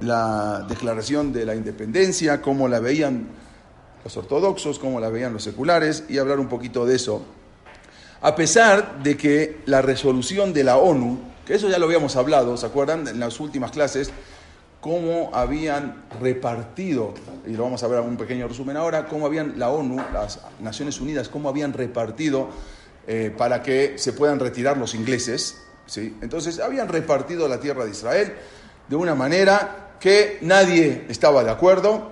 [0.00, 3.28] la declaración de la independencia, cómo la veían
[4.04, 7.22] los ortodoxos, cómo la veían los seculares, y hablar un poquito de eso.
[8.22, 12.56] A pesar de que la resolución de la ONU, que eso ya lo habíamos hablado,
[12.56, 13.08] ¿se acuerdan?
[13.08, 14.10] En las últimas clases,
[14.80, 17.14] cómo habían repartido,
[17.46, 20.40] y lo vamos a ver en un pequeño resumen ahora, cómo habían la ONU, las
[20.60, 22.48] Naciones Unidas, cómo habían repartido
[23.06, 25.60] eh, para que se puedan retirar los ingleses.
[25.86, 26.16] ¿sí?
[26.22, 28.34] Entonces, habían repartido la tierra de Israel
[28.90, 32.10] de una manera que nadie estaba de acuerdo,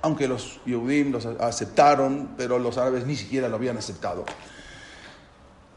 [0.00, 4.24] aunque los Yehudim los aceptaron, pero los árabes ni siquiera lo habían aceptado.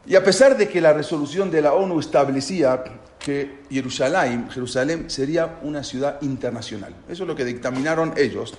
[0.06, 2.84] Y a pesar de que la resolución de la ONU establecía
[3.18, 6.94] que Jerusalén, Jerusalén sería una ciudad internacional.
[7.08, 8.54] Eso es lo que dictaminaron ellos.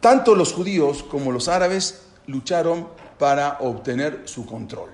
[0.00, 4.90] Tanto los judíos como los árabes lucharon para obtener su control.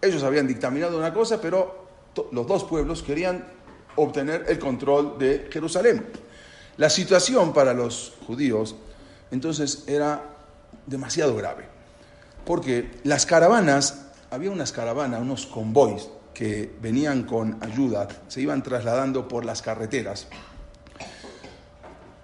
[0.00, 1.86] Ellos habían dictaminado una cosa, pero
[2.32, 3.57] los dos pueblos querían
[3.98, 6.06] obtener el control de Jerusalén.
[6.76, 8.76] La situación para los judíos
[9.30, 10.22] entonces era
[10.86, 11.64] demasiado grave,
[12.44, 19.26] porque las caravanas, había unas caravanas, unos convoys que venían con ayuda, se iban trasladando
[19.26, 20.28] por las carreteras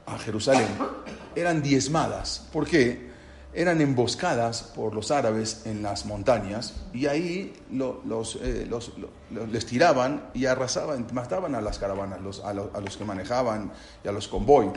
[0.06, 0.68] a Jerusalén,
[1.34, 2.46] eran diezmadas.
[2.52, 3.13] ¿Por qué?
[3.54, 8.68] Eran emboscadas por los árabes en las montañas y ahí los, eh,
[9.50, 13.72] les tiraban y arrasaban, mataban a las caravanas, a, los que manejaban
[14.04, 14.70] y a los convoy.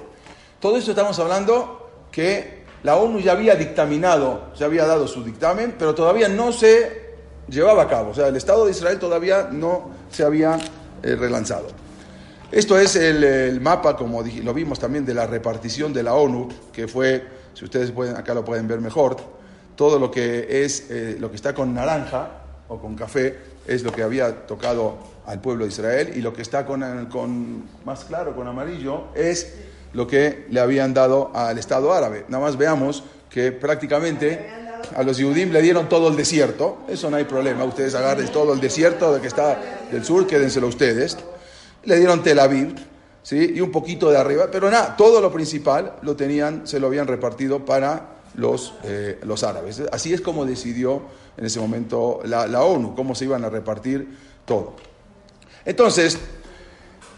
[0.59, 5.75] Todo esto estamos hablando que la ONU ya había dictaminado, ya había dado su dictamen,
[5.78, 7.16] pero todavía no se
[7.50, 8.12] llevaba a cabo.
[8.12, 10.58] O sea, el Estado de Israel todavía no se había
[11.03, 11.67] eh, relanzado.
[12.52, 16.88] Esto es el, mapa, como lo vimos también, de la repartición de la ONU, que
[16.88, 17.25] fue,
[17.58, 19.17] si ustedes pueden, acá lo pueden ver mejor,
[19.75, 22.30] todo lo que es, eh, lo que está con naranja
[22.67, 26.44] o con café es lo que había tocado al pueblo de Israel y lo que
[26.44, 29.55] está con, con más claro, con amarillo, es
[29.94, 32.25] lo que le habían dado al Estado árabe.
[32.28, 34.51] Nada más veamos que prácticamente
[34.96, 38.53] a los Yudim le dieron todo el desierto, eso no hay problema, ustedes agarren todo
[38.53, 39.59] el desierto de que está
[39.91, 41.17] del sur, quédenselo ustedes.
[41.85, 42.75] Le dieron Tel Aviv,
[43.23, 43.53] ¿sí?
[43.55, 47.07] Y un poquito de arriba, pero nada, todo lo principal lo tenían, se lo habían
[47.07, 49.81] repartido para los, eh, los árabes.
[49.91, 51.01] Así es como decidió
[51.38, 54.07] en ese momento la, la ONU, cómo se iban a repartir
[54.45, 54.75] todo.
[55.66, 56.17] Entonces,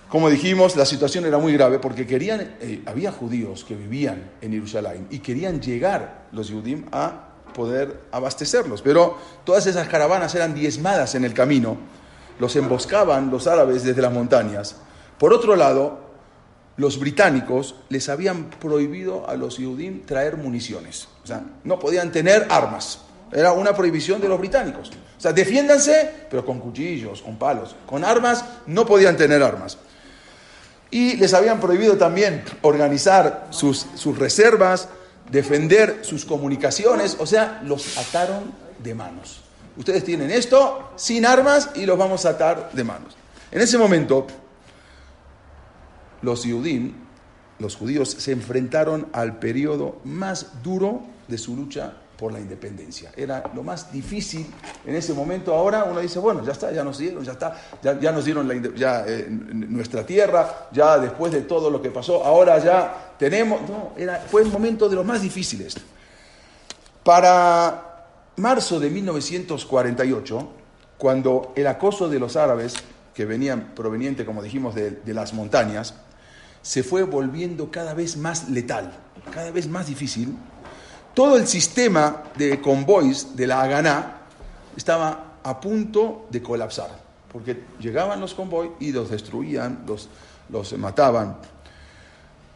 [0.09, 4.51] como dijimos, la situación era muy grave porque querían, eh, había judíos que vivían en
[4.53, 8.81] Jerusalén y querían llegar los Yudim a poder abastecerlos.
[8.81, 11.77] Pero todas esas caravanas eran diezmadas en el camino,
[12.39, 14.77] los emboscaban los árabes desde las montañas.
[15.19, 15.99] Por otro lado,
[16.77, 21.09] los británicos les habían prohibido a los judíos traer municiones.
[21.23, 23.01] O sea, no podían tener armas.
[23.31, 24.89] Era una prohibición de los británicos.
[24.89, 27.75] O sea, defiéndanse, pero con cuchillos, con palos.
[27.85, 29.77] Con armas, no podían tener armas.
[30.89, 34.87] Y les habían prohibido también organizar sus, sus reservas,
[35.29, 39.41] defender sus comunicaciones, o sea, los ataron de manos.
[39.77, 43.15] Ustedes tienen esto sin armas y los vamos a atar de manos.
[43.51, 44.25] En ese momento,
[46.21, 46.45] los
[47.59, 53.11] los judíos se enfrentaron al periodo más duro de su lucha por la independencia.
[53.15, 54.45] Era lo más difícil
[54.85, 55.53] en ese momento.
[55.53, 58.55] Ahora uno dice, bueno, ya está, ya nos dieron, ya está, ya, nos dieron la,
[58.75, 63.61] ya, eh, nuestra tierra, ya después de todo lo que pasó, ahora ya tenemos...
[63.69, 65.75] No, era, fue el momento de los más difíciles.
[67.03, 70.49] Para marzo de 1948,
[70.97, 72.75] cuando el acoso de los árabes,
[73.13, 75.93] que venían proveniente, como dijimos, de las montañas,
[76.61, 78.91] se fue volviendo cada vez más letal,
[79.31, 80.35] cada vez más difícil,
[81.13, 84.21] todo el sistema de convoys de la Haganá
[84.75, 86.89] estaba a punto de colapsar,
[87.31, 90.09] porque llegaban los convoys y los destruían, los,
[90.49, 91.37] los mataban.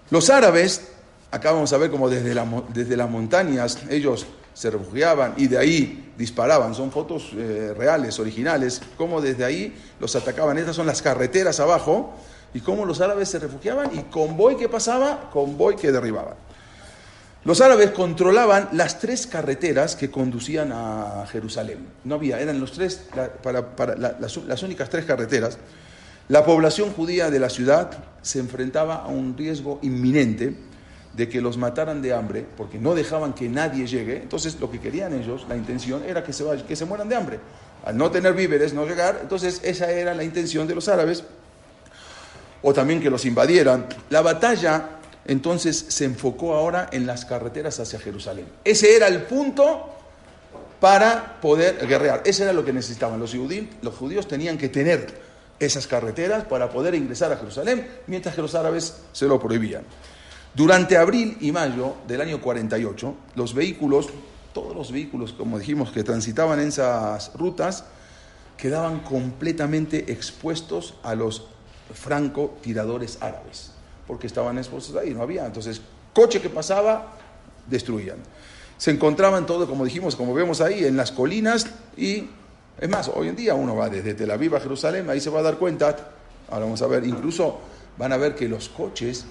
[0.10, 0.90] Los árabes,
[1.32, 2.40] acá vamos a ver como desde,
[2.74, 8.82] desde las montañas ellos se refugiaban y de ahí disparaban, son fotos eh, reales, originales,
[8.98, 10.58] como desde ahí los atacaban.
[10.58, 12.14] Estas son las carreteras abajo
[12.54, 16.36] y cómo los árabes se refugiaban y convoy que pasaba, convoy que derribaban.
[17.46, 21.88] Los árabes controlaban las tres carreteras que conducían a Jerusalén.
[22.06, 23.10] No había, eran los tres,
[23.42, 25.58] para, las, únicas tres carreteras.
[26.30, 27.92] La población judía de la ciudad
[28.22, 30.56] se enfrentaba a un riesgo inminente
[31.18, 34.22] de que los mataran de hambre, porque no dejaban que nadie llegue.
[34.22, 37.40] Entonces, lo que querían ellos, la intención era que se, que se mueran de hambre.
[37.84, 41.26] Al no tener víveres, no llegar, entonces esa era la intención de los árabes.
[42.64, 43.86] O también que los invadieran.
[44.10, 48.46] La batalla entonces se enfocó ahora en las carreteras hacia Jerusalén.
[48.64, 49.90] Ese era el punto
[50.80, 52.24] para poder guerrear.
[52.26, 53.68] Ese era lo que necesitaban los judíos.
[53.82, 55.22] Los judíos tenían que tener
[55.60, 59.84] esas carreteras para poder ingresar a Jerusalén, mientras que los árabes se lo prohibían.
[60.54, 64.10] Durante abril y mayo del año 48, los vehículos,
[64.54, 67.86] todos los vehículos, como dijimos, que transitaban en esas rutas,
[68.58, 71.48] quedaban completamente expuestos a los
[71.94, 73.72] francotiradores árabes,
[74.08, 75.46] porque estaban expuestos ahí, no había.
[75.46, 75.82] Entonces,
[76.14, 77.14] coche que pasaba,
[77.68, 78.18] destruían.
[78.78, 82.30] Se encontraban todo, como dijimos, como vemos ahí, en las colinas y,
[82.80, 85.40] es más, hoy en día uno va desde Tel Aviv a Jerusalén, ahí se va
[85.40, 85.96] a dar cuenta,
[86.50, 87.60] ahora vamos a ver, incluso
[87.98, 89.26] van a ver que los coches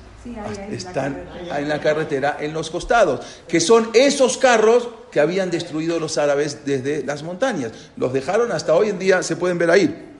[0.70, 1.24] están
[1.56, 6.64] en la carretera en los costados, que son esos carros que habían destruido los árabes
[6.64, 7.72] desde las montañas.
[7.96, 10.11] Los dejaron hasta hoy en día, se pueden ver ahí.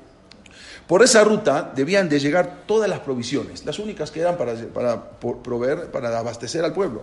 [0.86, 5.10] Por esa ruta debían de llegar todas las provisiones, las únicas que eran para, para
[5.18, 7.02] proveer, para abastecer al pueblo,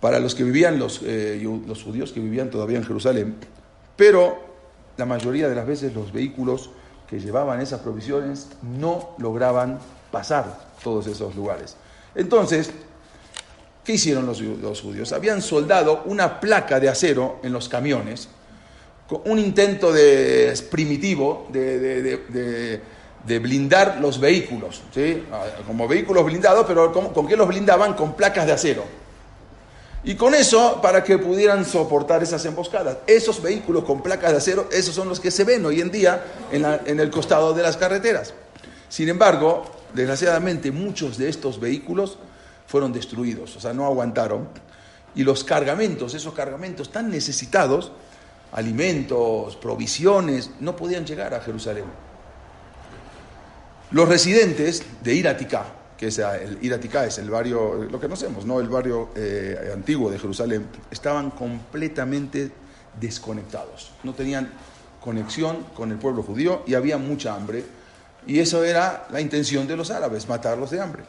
[0.00, 3.36] para los que vivían, los, eh, los judíos que vivían todavía en Jerusalén.
[3.96, 4.38] Pero
[4.96, 6.70] la mayoría de las veces los vehículos
[7.08, 9.78] que llevaban esas provisiones no lograban
[10.10, 11.76] pasar todos esos lugares.
[12.14, 12.70] Entonces,
[13.84, 14.40] ¿qué hicieron los,
[14.80, 15.12] judíos?
[15.12, 18.28] Habían soldado una placa de acero en los camiones,
[19.24, 22.80] un intento de, primitivo de,
[23.40, 25.24] blindar los vehículos, ¿sí?
[25.32, 27.94] Ah, como vehículos blindados, pero ¿con, qué los blindaban?
[27.94, 28.84] Con placas de acero.
[30.02, 32.98] Y con eso, para que pudieran soportar esas emboscadas.
[33.06, 36.24] Esos vehículos con placas de acero, esos son los que se ven hoy en día
[36.50, 38.32] en, en el costado de las carreteras.
[38.88, 39.64] Sin embargo,
[39.94, 42.18] Desgraciadamente muchos de estos vehículos
[42.66, 44.48] fueron destruidos, o sea, no aguantaron.
[45.14, 47.90] Y los cargamentos, esos cargamentos tan necesitados,
[48.52, 51.84] alimentos, provisiones, no podían llegar a Jerusalén.
[53.92, 55.64] Los residentes de Iratica,
[55.96, 58.60] que es el Iratica es el barrio, lo que conocemos, ¿no?
[58.60, 62.52] el barrio eh, antiguo de Jerusalén, estaban completamente
[63.00, 63.92] desconectados.
[64.04, 64.50] No tenían
[65.00, 67.64] conexión con el pueblo judío y había mucha hambre
[68.26, 71.02] y eso era la intención de los árabes, matarlos de hambre.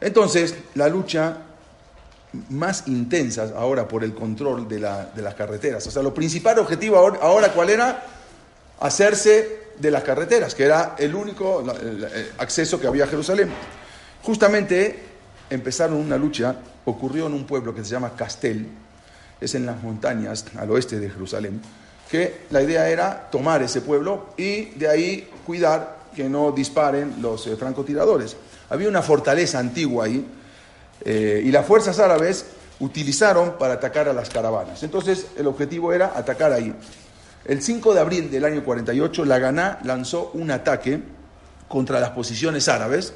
[0.00, 1.38] Entonces, la lucha
[2.50, 5.86] más intensa ahora por el control de, las carreteras.
[5.86, 8.04] O sea, lo principal objetivo ahora, ¿cuál era?
[8.80, 11.64] Hacerse de las carreteras, que era el único
[12.38, 13.48] acceso que había a Jerusalén.
[14.22, 14.98] Justamente
[15.50, 18.68] empezaron una lucha, ocurrió en un pueblo que se llama Castel,
[19.40, 21.60] es en las montañas al oeste de Jerusalén,
[22.10, 27.46] que la idea era tomar ese pueblo y de ahí cuidar que no disparen los
[27.46, 28.36] eh, francotiradores.
[28.70, 30.26] Había una fortaleza antigua ahí
[31.04, 32.46] eh, y las fuerzas árabes
[32.80, 34.82] utilizaron para atacar a las caravanas.
[34.82, 36.74] Entonces el objetivo era atacar ahí.
[37.44, 41.00] El 5 de abril del año 48, la Ganá lanzó un ataque
[41.66, 43.14] contra las posiciones árabes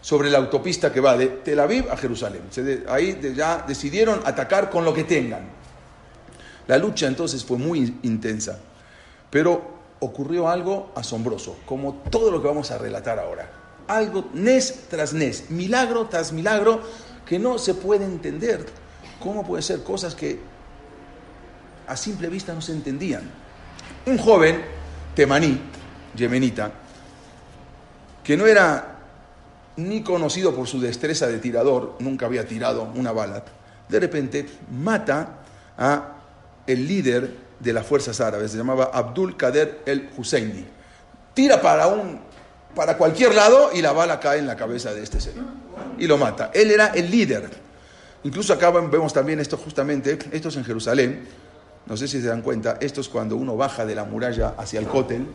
[0.00, 2.42] sobre la autopista que va de Tel Aviv a Jerusalén.
[2.88, 5.48] ahí ya decidieron atacar con lo que tengan.
[6.66, 8.58] La lucha entonces fue muy intensa,
[9.30, 13.61] pero ocurrió algo asombroso, como todo lo que vamos a relatar ahora.
[13.92, 16.80] Algo nes tras nes, milagro tras milagro,
[17.26, 18.64] que no se puede entender.
[19.20, 20.40] ¿Cómo puede ser cosas que
[21.86, 23.28] a simple vista no se entendían?
[24.06, 24.64] Un joven
[25.14, 25.60] temaní,
[26.16, 26.72] yemenita,
[28.24, 28.98] que no era
[29.76, 33.44] ni conocido por su destreza de tirador, nunca había tirado una bala,
[33.88, 35.40] de repente mata
[35.76, 36.16] a
[36.66, 37.30] el líder
[37.60, 40.64] de las fuerzas árabes, se llamaba Abdul Kader el Husseini.
[41.34, 42.20] Tira para, un,
[42.74, 45.44] para cualquier lado y la bala cae en la cabeza de este señor
[45.98, 46.50] y lo mata.
[46.54, 47.50] Él era el líder.
[48.24, 51.26] Incluso acá vemos también esto justamente, esto es en Jerusalén,
[51.86, 54.78] no sé si se dan cuenta, esto es cuando uno baja de la muralla hacia
[54.78, 55.26] el cótel,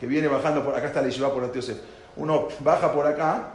[0.00, 1.76] que viene bajando por acá, está la yeshiva por Antioche.
[2.16, 3.52] Uno baja por acá,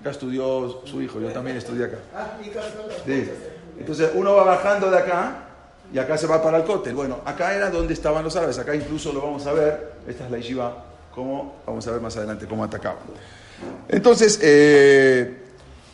[0.00, 1.98] acá estudió su hijo, yo también estudié acá.
[3.04, 3.30] Sí.
[3.78, 5.44] Entonces uno va bajando de acá
[5.92, 6.94] y acá se va para el cóctel.
[6.94, 10.30] Bueno, acá era donde estaban los árabes, acá incluso lo vamos a ver, esta es
[10.30, 10.84] la yeshiva,
[11.24, 13.02] vamos a ver más adelante cómo atacaban.
[13.88, 15.36] Entonces, eh,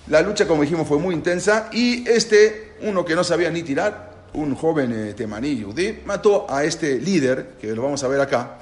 [0.09, 4.13] la lucha, como dijimos, fue muy intensa y este, uno que no sabía ni tirar,
[4.35, 8.59] un joven eh, temaní yudí, mató a este líder, que lo vamos a ver acá.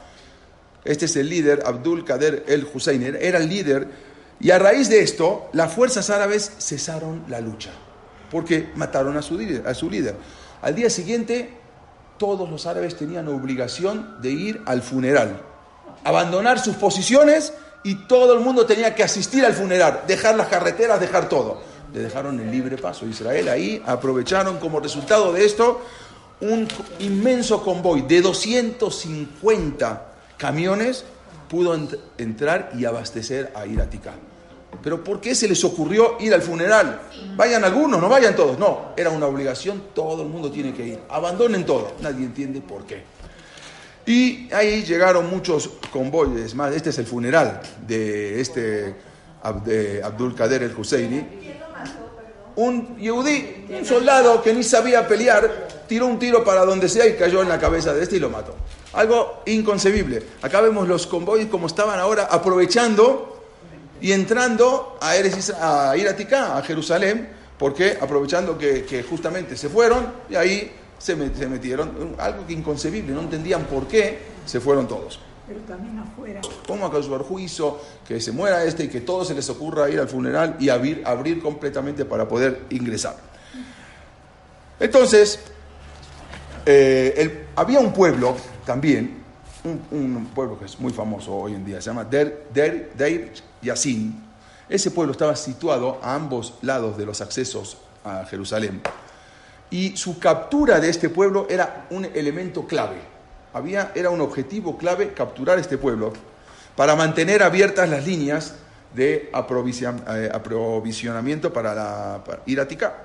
[0.84, 3.88] Este es el líder, Abdul Kader el Hussein, era el líder,
[4.40, 7.70] y a raíz de esto, las fuerzas árabes cesaron la lucha,
[8.30, 9.16] porque mataron.
[9.16, 10.16] A su líder.
[10.60, 11.50] Al día siguiente,
[12.18, 15.40] todos los árabes tenían obligación de ir al funeral,
[16.04, 21.00] abandonar sus posiciones y todo el mundo tenía que asistir al funeral, dejar las carreteras,
[21.00, 21.60] dejar todo.
[21.92, 23.48] Le dejaron el libre paso a Israel.
[23.48, 25.82] Ahí aprovecharon como resultado de esto
[26.40, 26.66] un
[26.98, 30.06] inmenso convoy de 250
[30.36, 31.04] camiones
[31.52, 31.78] pudo
[32.16, 34.14] entrar y abastecer a Iratica.
[34.82, 37.02] Pero ¿por qué se les ocurrió ir al funeral?
[37.36, 38.58] Vayan algunos, no vayan todos.
[38.58, 40.98] No, era una obligación, todo el mundo tiene que ir.
[41.10, 41.92] Abandonen todo.
[42.00, 43.04] Nadie entiende por qué.
[44.06, 46.74] Y ahí llegaron muchos convoyes más.
[46.74, 48.94] Este es el funeral de este
[49.42, 51.26] Abdul Kader el Husseini.
[52.54, 57.14] Un yudí, un soldado que ni sabía pelear, tiró un tiro para donde sea y
[57.14, 58.54] cayó en la cabeza de este y lo mató.
[58.92, 60.22] Algo inconcebible.
[60.42, 63.42] Acá vemos los convoyes como estaban ahora aprovechando
[64.02, 67.28] y entrando a, a Iratica, a Jerusalén,
[67.62, 72.14] porque aprovechando que, justamente se fueron y ahí se, metieron.
[72.18, 75.18] Algo que inconcebible, no entendían por qué se fueron todos.
[75.46, 76.40] Pero también afuera.
[76.66, 80.08] ¿Cómo acaso juicio que se muera este y que todos se les ocurra ir al
[80.08, 83.16] funeral y abrir, abrir completamente para poder ingresar?
[84.78, 85.40] Entonces,
[86.64, 89.22] eh, había un pueblo también,
[89.64, 94.22] un, pueblo que es muy famoso hoy en día, se llama Der, Der, Deir Yassin.
[94.68, 98.80] Ese pueblo estaba situado a ambos lados de los accesos a Jerusalén.
[99.72, 102.98] Y su captura de este pueblo era un elemento clave.
[103.54, 106.12] Había, era un objetivo clave capturar este pueblo
[106.76, 108.54] para mantener abiertas las líneas
[108.94, 113.04] de eh, aprovisionamiento para, la, ir a Ticá.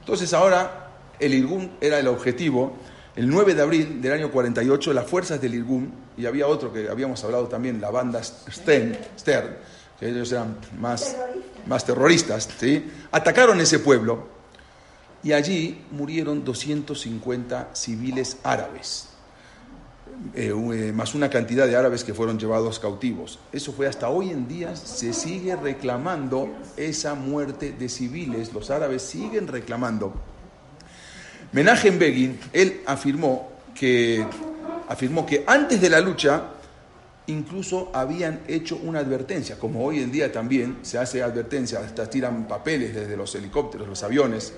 [0.00, 2.76] Entonces ahora el Irgun era el objetivo
[3.16, 6.88] el 9 de abril del año 48, las fuerzas del Irgun, y había otro que
[6.88, 9.56] habíamos hablado también, la banda Stern, Stern
[9.98, 11.16] que ellos eran más,
[11.66, 12.88] más terroristas, ¿sí?
[13.10, 14.37] atacaron ese pueblo
[15.22, 19.08] y allí murieron 250 civiles árabes,
[20.34, 23.38] eh, eh, más una cantidad de árabes que fueron llevados cautivos.
[23.52, 29.02] Eso fue hasta hoy en día, se sigue reclamando esa muerte de civiles, los árabes
[29.02, 30.14] siguen reclamando.
[31.52, 34.24] Menachem Begin, él afirmó que,
[34.88, 36.50] afirmó que antes de la lucha
[37.26, 42.48] incluso habían hecho una advertencia, como hoy en día también se hace advertencia, hasta tiran
[42.48, 44.52] papeles desde los helicópteros, los aviones,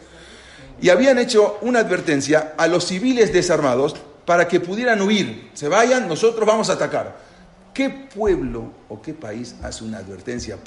[0.80, 3.94] y habían hecho una advertencia a los civiles desarmados
[4.24, 7.30] para que pudieran huir, se vayan, nosotros vamos a atacar.
[7.74, 10.58] ¿Qué pueblo o qué país hace una advertencia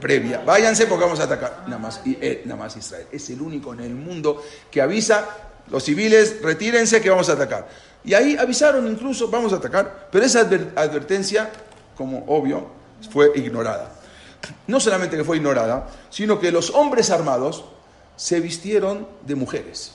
[0.00, 0.42] previa?
[0.44, 1.64] Váyanse porque vamos a atacar.
[1.66, 3.06] Nada más, eh, nada más Israel.
[3.12, 5.28] Es el único en el mundo que avisa
[5.70, 7.68] los civiles, retírense que vamos a atacar.
[8.04, 11.50] Y ahí avisaron incluso, vamos a atacar, pero esa advertencia,
[11.96, 12.68] como obvio,
[13.10, 13.92] fue ignorada.
[14.66, 17.64] No solamente que fue ignorada, sino que los hombres armados
[18.20, 19.92] se vistieron de mujeres.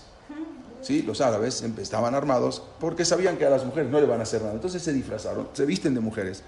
[0.81, 1.03] ¿Sí?
[1.03, 4.41] Los árabes estaban armados porque sabían que a las mujeres no le van a hacer
[4.41, 4.55] nada.
[4.55, 6.41] Entonces se disfrazaron, se visten de mujeres.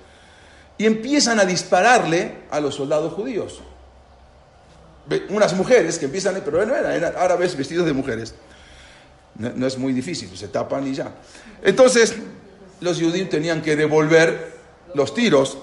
[0.79, 3.61] Y empiezan a dispararle a los soldados judíos.
[5.29, 8.33] Unas mujeres que empiezan, pero bueno, eran árabes vestidos de mujeres.
[9.35, 11.13] No, es muy difícil, se tapan y ya.
[11.61, 12.15] Entonces,
[12.81, 14.57] los judíos tenían que devolver
[14.95, 15.59] los tiros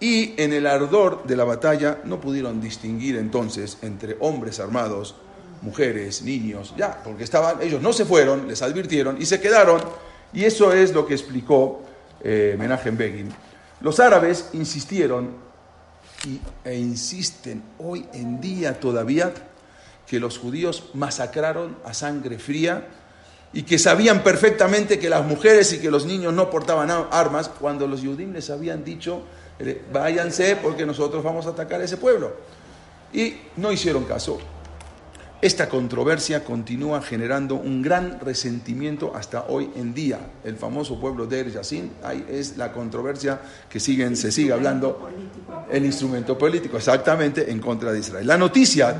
[0.00, 5.14] y en el ardor de la batalla no pudieron distinguir entonces entre hombres armados,
[5.62, 9.80] mujeres, niños, ya, porque estaban, ellos no se fueron, les advirtieron y se quedaron.
[10.32, 11.82] Y eso es lo que explicó
[12.22, 12.56] eh,
[12.92, 13.32] Begin.
[13.80, 15.30] Los árabes insistieron
[16.24, 19.32] y, e insisten hoy en día todavía
[20.06, 22.86] que los judíos masacraron a sangre fría
[23.52, 27.86] y que sabían perfectamente que las mujeres y que los niños no portaban armas cuando
[27.86, 29.22] los judíos les habían dicho,
[29.92, 32.34] váyanse porque nosotros vamos a atacar a ese pueblo.
[33.12, 34.38] Y no hicieron caso.
[35.42, 40.18] Esta controversia continúa generando un gran resentimiento hasta hoy en día.
[40.42, 41.92] El famoso pueblo de Er Yassin
[42.30, 43.38] es la controversia
[43.68, 45.10] que siguen, se sigue hablando,
[45.70, 48.26] el instrumento político, exactamente, en contra de Israel.
[48.26, 48.96] La noticia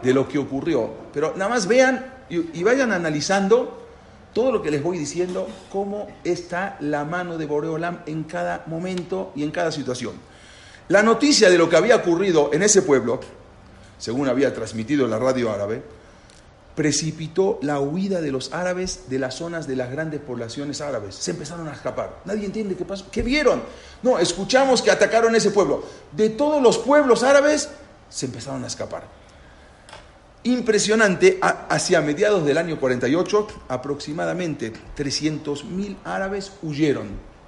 [0.00, 0.88] de lo que ocurrió.
[1.12, 3.80] Pero nada más vean y, vayan analizando
[4.32, 9.32] todo lo que les voy diciendo, cómo está la mano de Boreolam en cada momento
[9.34, 10.12] y en cada situación.
[10.88, 13.20] La noticia de lo que había ocurrido en ese pueblo,
[14.02, 15.80] según había transmitido la radio árabe,
[16.74, 21.14] precipitó la huida de los árabes de las zonas de las grandes poblaciones árabes.
[21.14, 22.18] Se empezaron a escapar.
[22.24, 23.06] Nadie entiende qué pasó.
[23.12, 23.62] ¿Qué vieron?
[24.02, 25.84] No, escuchamos que atacaron ese pueblo.
[26.10, 27.68] De todos los pueblos árabes
[28.10, 29.04] se empezaron a escapar.
[30.42, 37.06] Impresionante, hacia mediados del año 48, aproximadamente 300.000 árabes huyeron.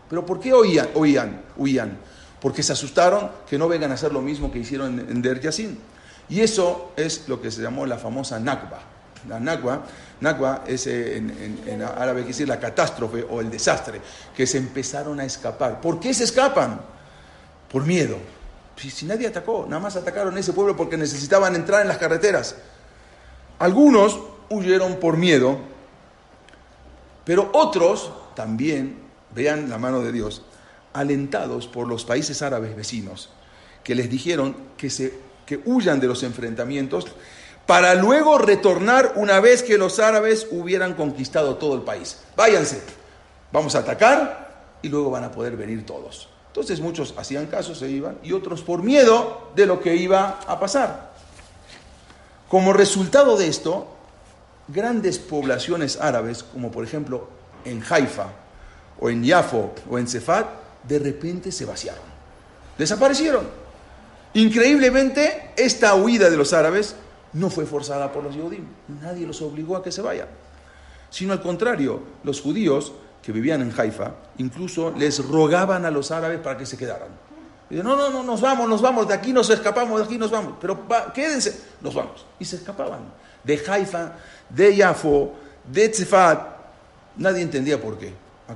[0.08, 1.98] ¿Pero por qué oían, oían, huían?
[2.40, 5.93] Porque se asustaron que no vengan a hacer lo mismo que hicieron en Der Yassin.
[6.28, 8.80] Y eso es lo que se llamó la famosa Nakba.
[9.28, 9.84] La Nakba,
[10.20, 14.00] Nakba es eh, en, árabe quiere decir la catástrofe o el desastre,
[14.36, 15.80] que se empezaron a escapar.
[15.80, 16.80] ¿Por qué se escapan?
[17.70, 18.18] Por miedo.
[18.76, 22.56] Si, si nadie atacó, nada más atacaron ese pueblo porque necesitaban entrar en las carreteras.
[23.58, 24.18] Algunos
[24.50, 25.58] huyeron por miedo,
[27.24, 28.98] pero otros también,
[29.34, 30.42] vean la mano de Dios,
[30.92, 33.30] alentados por los países árabes vecinos,
[33.82, 37.06] que les dijeron que, se, que huyan de los enfrentamientos
[37.66, 42.18] para luego retornar una vez que los árabes hubieran conquistado todo el país.
[42.36, 42.82] Váyanse,
[43.52, 46.28] vamos a atacar y luego van a poder venir todos.
[46.48, 50.60] Entonces muchos hacían caso, se iban, y otros por miedo de lo que iba a
[50.60, 51.12] pasar.
[52.48, 53.88] Como resultado de esto,
[54.68, 57.28] grandes poblaciones árabes, como por ejemplo
[57.64, 58.28] en Haifa,
[59.00, 60.46] o en Yafo, o en Cefat,
[60.84, 62.04] de repente se vaciaron.
[62.78, 63.63] Desaparecieron.
[64.34, 66.96] Increíblemente, esta huida de los árabes
[67.32, 68.64] no fue forzada por los judíos.
[69.00, 70.28] Nadie los obligó a que se vayan.
[71.10, 76.40] Sino al contrario, los judíos que vivían en Haifa incluso les rogaban a los árabes
[76.40, 77.08] para que se quedaran.
[77.70, 80.30] Y no, no, no, nos vamos, nos vamos, de aquí nos escapamos, de aquí nos
[80.30, 80.54] vamos.
[80.60, 82.26] Pero quédense, nos vamos.
[82.38, 83.00] Y se escapaban.
[83.42, 84.12] De Haifa,
[84.50, 85.32] de Yafo,
[85.70, 86.54] de Tzefat.
[87.16, 88.12] Nadie entendía por qué.
[88.48, 88.54] A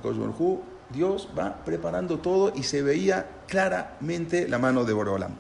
[0.91, 5.37] Dios va preparando todo y se veía claramente la mano de Borolam.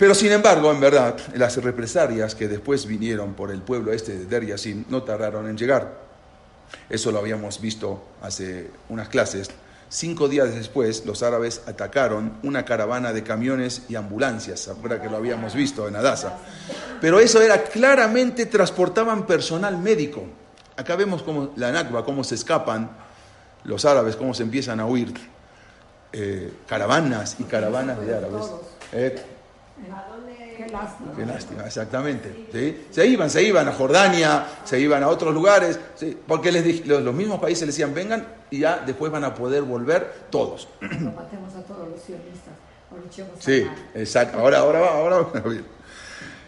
[0.00, 4.24] Pero sin embargo, en verdad, las represalias que después vinieron por el pueblo este de
[4.24, 4.56] Der
[4.88, 5.92] no tardaron en llegar.
[6.88, 9.50] Eso lo habíamos visto hace unas clases.
[9.90, 14.60] Cinco días después, los árabes atacaron una caravana de camiones y ambulancias.
[14.60, 16.38] ¿Se que lo habíamos visto en Adasa?
[17.02, 20.24] Pero eso era claramente, transportaban personal médico.
[20.78, 22.90] Acá vemos cómo la Nakba, cómo se escapan
[23.64, 25.12] los árabes, cómo se empiezan a huir.
[26.10, 28.46] Eh, caravanas y caravanas de árabes.
[28.92, 29.22] Eh,
[31.16, 31.64] Qué lástima.
[31.64, 32.86] exactamente.
[32.90, 35.78] Se iban, se iban a Jordania, se iban a otros lugares,
[36.26, 39.62] porque les, los, los, mismos países les decían, vengan y ya después van a poder
[39.62, 40.68] volver todos.
[40.80, 42.54] matemos a todos los sionistas.
[43.38, 44.38] Sí, exacto.
[44.38, 45.42] Ahora, ahora va, ahora va.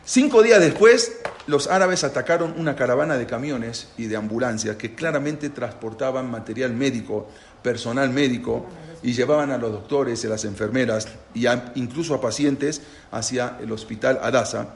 [0.05, 1.13] Cinco días después,
[1.47, 7.29] los árabes atacaron una caravana de camiones y de ambulancias que claramente transportaban material médico,
[7.63, 8.67] personal médico,
[9.05, 12.83] y llevaban a los doctores y a las enfermeras y incluso a pacientes
[13.13, 14.75] hacia el hospital Adasa.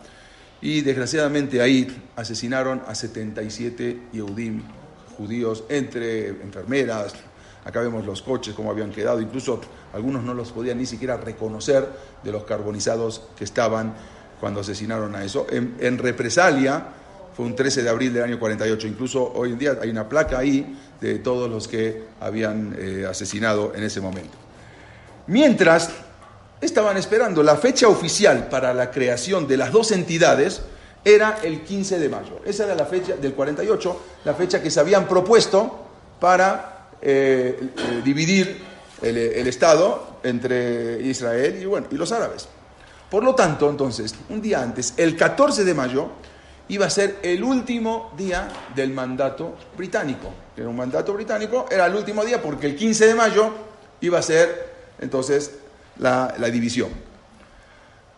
[0.61, 4.62] Y desgraciadamente ahí asesinaron a 77 Yehudim,
[5.18, 7.14] judíos, entre enfermeras.
[7.64, 9.21] Acá vemos los coches, cómo habían quedado.
[9.21, 9.61] Incluso
[9.92, 11.88] algunos no los podían ni siquiera reconocer
[12.23, 13.95] de los carbonizados que estaban
[14.40, 15.47] cuando asesinaron a eso.
[15.50, 16.84] En, represalia,
[17.34, 18.87] fue un 13 de abril del año 48.
[18.87, 23.73] Incluso hoy en día hay una placa ahí de todos los que habían eh, asesinado
[23.75, 24.37] en ese momento.
[25.26, 25.91] Mientras
[26.61, 30.63] estaban esperando la fecha oficial para la creación de las dos entidades,
[31.04, 32.41] era el 15 de mayo.
[32.45, 35.87] Esa era la fecha del 48, la fecha que se habían propuesto
[36.19, 38.61] para eh, eh, dividir
[39.02, 42.49] el, el, Estado entre Israel y, bueno, y los árabes.
[43.17, 46.11] Por lo tanto, entonces, un día antes, el 14 de mayo,
[46.69, 50.35] iba a ser el último día del mandato británico.
[50.55, 53.52] Era un mandato británico, era el último día porque el 15 de mayo
[54.02, 55.52] iba a ser entonces
[55.97, 56.91] la, división.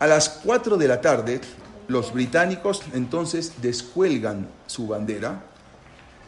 [0.01, 1.41] A las 4 de la tarde,
[1.87, 5.45] los británicos entonces descuelgan su bandera,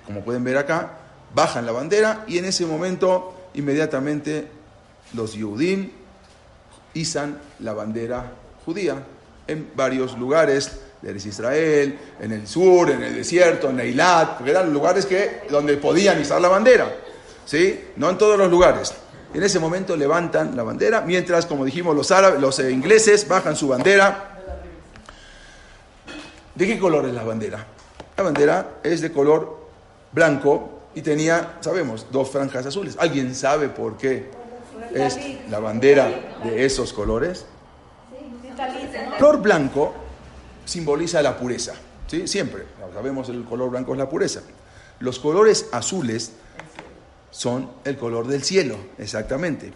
[0.07, 0.93] como pueden ver acá,
[1.35, 4.47] bajan la bandera y en ese momento inmediatamente
[5.13, 5.91] los Yehudim
[6.95, 8.35] izan la bandera
[8.71, 9.03] judía
[9.49, 14.73] en varios lugares de Israel, en el sur, en el desierto, en Eilat, porque eran
[14.73, 16.89] lugares que, donde podían izar la bandera,
[17.45, 17.87] ¿sí?
[17.97, 18.93] No en todos los lugares.
[19.35, 23.57] En ese momento levantan la bandera, mientras, como dijimos, los, árabes, los eh, ingleses bajan
[23.57, 24.39] su bandera.
[26.55, 27.67] ¿De qué color es la bandera?
[28.17, 29.67] La bandera es de color
[30.13, 32.97] blanco y tenía, sabemos, dos franjas azules.
[33.01, 34.31] ¿Alguien sabe por qué
[34.95, 37.47] es la bandera de esos colores?
[39.19, 39.95] Color blanco
[40.65, 41.75] simboliza la pureza,
[42.07, 42.27] ¿sí?
[42.27, 44.43] Siempre, sabemos el color blanco es la pureza.
[44.99, 46.33] Los colores azules
[47.31, 49.73] son el color del cielo, exactamente,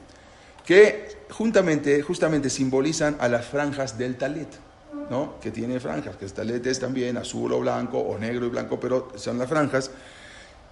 [0.65, 4.49] que juntamente, justamente simbolizan a las franjas del talit,
[5.11, 5.39] ¿no?
[5.41, 8.79] que tiene franjas, que el talit es también azul o blanco, o negro y blanco,
[8.79, 9.91] pero son las franjas.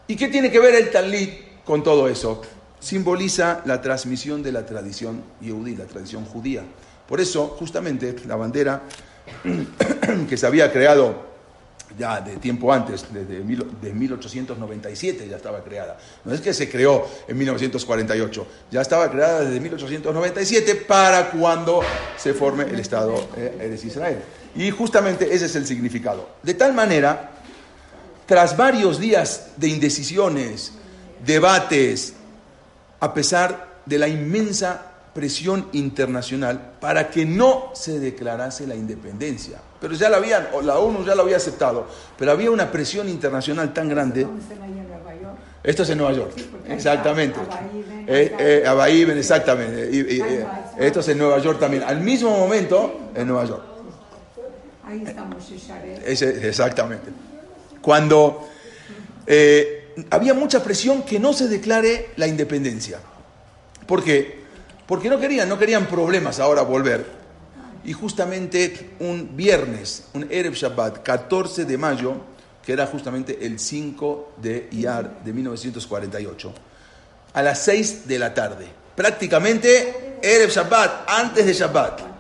[0.07, 2.43] ¿Y qué tiene que ver el talit con todo eso?
[2.81, 6.65] Simboliza la transmisión de la tradición yehudí, la tradición judía.
[7.09, 8.83] Por eso, justamente, la bandera
[10.29, 11.33] que se había creado
[11.99, 15.99] ya de tiempo antes, desde de 1897 ya estaba creada.
[16.25, 21.81] No es que se creó en 1948, ya estaba creada desde 1897 para cuando
[22.17, 24.19] se forme el Estado de Israel.
[24.55, 26.29] Y justamente ese es el significado.
[26.43, 27.31] De tal manera,
[28.27, 30.73] tras varios días de indecisiones,
[31.25, 32.15] debates,
[33.01, 39.61] a pesar de la inmensa presión internacional para que no se declarase la independencia.
[39.81, 41.87] Pero ya la habían, la ONU ya lo había aceptado,
[42.19, 44.27] pero había una presión internacional tan grande.
[45.63, 46.33] Esto es en Nueva York,
[46.69, 47.39] exactamente.
[48.07, 49.91] Eh, eh, exactamente.
[49.93, 50.47] Eh,
[50.79, 51.85] esto es en Nueva York también.
[51.85, 53.63] Al mismo momento, en Nueva York.
[54.85, 55.53] Ahí estamos,
[56.07, 57.11] exactamente.
[57.81, 58.49] Cuando
[60.11, 62.99] había mucha presión que no se declare la independencia.
[63.87, 64.42] ¿Por qué?
[64.87, 67.07] Porque no querían, no querían problemas ahora volver.
[67.85, 72.15] Y justamente un viernes, un Erev Shabbat, 14 de mayo,
[72.65, 76.53] que era justamente el 5 de Iyar de 1948,
[77.35, 78.67] a las 6 de la tarde.
[78.95, 82.13] Prácticamente Erev Shabbat, antes de Shabbat.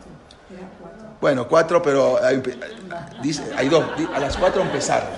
[1.22, 3.84] Bueno, cuatro, pero hay, dos.
[4.12, 5.08] A las cuatro empezaron,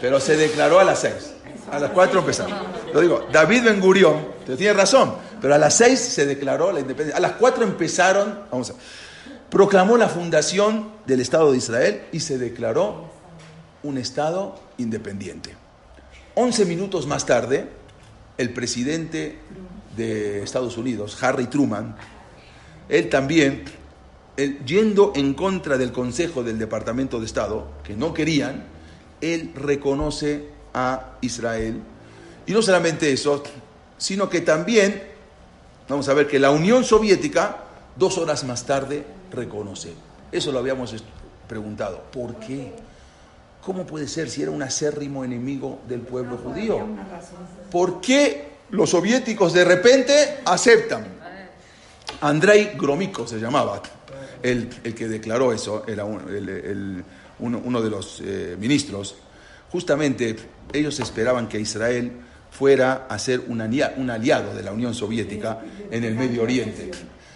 [0.00, 1.34] pero se declaró a las seis.
[1.72, 2.56] A las cuatro empezaron.
[2.94, 7.16] Lo digo, David Ben Gurión, tiene razón, pero a las seis se declaró la independencia.
[7.16, 8.74] A las cuatro empezaron, vamos a
[9.50, 13.10] proclamó la fundación del Estado de Israel y se declaró
[13.82, 15.54] un Estado independiente.
[16.34, 17.68] Once minutos más tarde,
[18.38, 19.38] el presidente
[19.96, 21.96] de Estados Unidos, Harry Truman,
[22.88, 23.64] él también,
[24.64, 28.64] yendo en contra del Consejo del Departamento de Estado, que no querían,
[29.20, 31.80] él reconoce a Israel.
[32.46, 33.42] Y no solamente eso,
[33.98, 35.09] sino que también,
[35.90, 37.64] vamos a ver que la Unión Soviética,
[37.96, 39.92] dos horas más tarde, reconoce.
[40.30, 40.94] Eso lo habíamos
[41.48, 42.04] preguntado.
[42.12, 42.72] ¿Por qué?
[43.60, 46.86] ¿Cómo puede ser si era un acérrimo enemigo del pueblo judío?
[47.70, 51.04] ¿Por qué los soviéticos de repente aceptan?
[52.22, 53.82] Andrei Gromyko se llamaba,
[54.42, 59.16] el, que declaró eso, era uno, de los eh, ministros.
[59.72, 60.36] Justamente
[60.72, 62.12] ellos esperaban que Israel
[62.50, 65.60] fuera a ser un aliado de la Unión Soviética
[65.90, 66.90] en el Medio Oriente.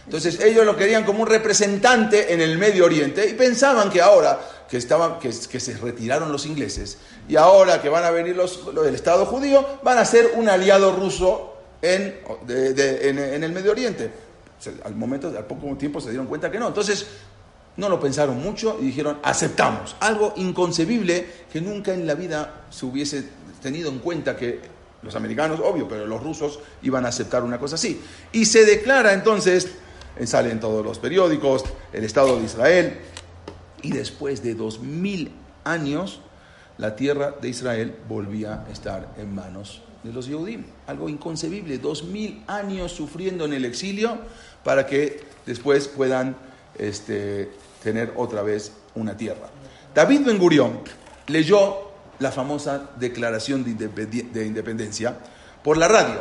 [0.04, 4.38] Entonces ellos lo querían como un representante en el Medio Oriente y pensaban que ahora
[4.68, 6.98] que, estaban, que, se retiraron los ingleses
[7.28, 10.94] y ahora que van a venir los, del Estado judío, van a ser un aliado
[10.94, 14.10] ruso en, en, el Medio Oriente.
[14.84, 16.68] al momento, al poco tiempo se dieron cuenta que no.
[16.68, 17.06] Entonces
[17.76, 19.96] no lo pensaron mucho y dijeron, aceptamos.
[20.00, 23.24] Algo inconcebible que nunca en la vida se hubiese
[23.62, 24.73] tenido en cuenta que
[25.04, 28.00] los americanos, obvio, pero los rusos iban a aceptar una cosa así.
[28.32, 29.68] Y se declara entonces
[30.16, 32.98] eh, sale en todos los periódicos, el Estado de Israel,
[33.82, 35.32] y después de dos mil
[35.64, 36.20] años,
[36.78, 40.64] la tierra de Israel volvía a estar en manos de los Yehudim.
[40.86, 44.18] Algo inconcebible, dos mil años sufriendo en el exilio
[44.62, 46.36] para que después puedan
[46.78, 47.50] este,
[47.82, 49.48] tener otra vez una tierra.
[49.94, 50.80] David Ben Gurión
[51.26, 55.16] leyó la famosa declaración de independencia
[55.62, 56.20] por la radio.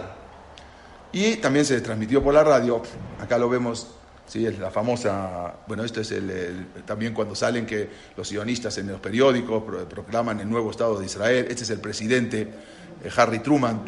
[1.11, 2.81] Y también se transmitió por la radio,
[3.21, 3.87] acá lo vemos,
[4.25, 4.47] ¿sí?
[4.47, 8.99] es la famosa, bueno, esto es el, también cuando salen que los sionistas en los
[8.99, 12.41] periódicos proclaman el nuevo Estado de Israel, este es el presidente
[13.03, 13.83] eh, Harry Truman,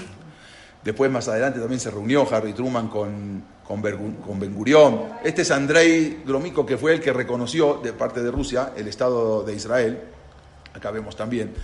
[0.83, 6.21] después más adelante también se reunió Harry Truman con, con, Ben Gurión, este es Andrei
[6.23, 9.99] Gromyko que fue el que reconoció de parte de Rusia el Estado de Israel,
[10.75, 11.55] acá vemos también,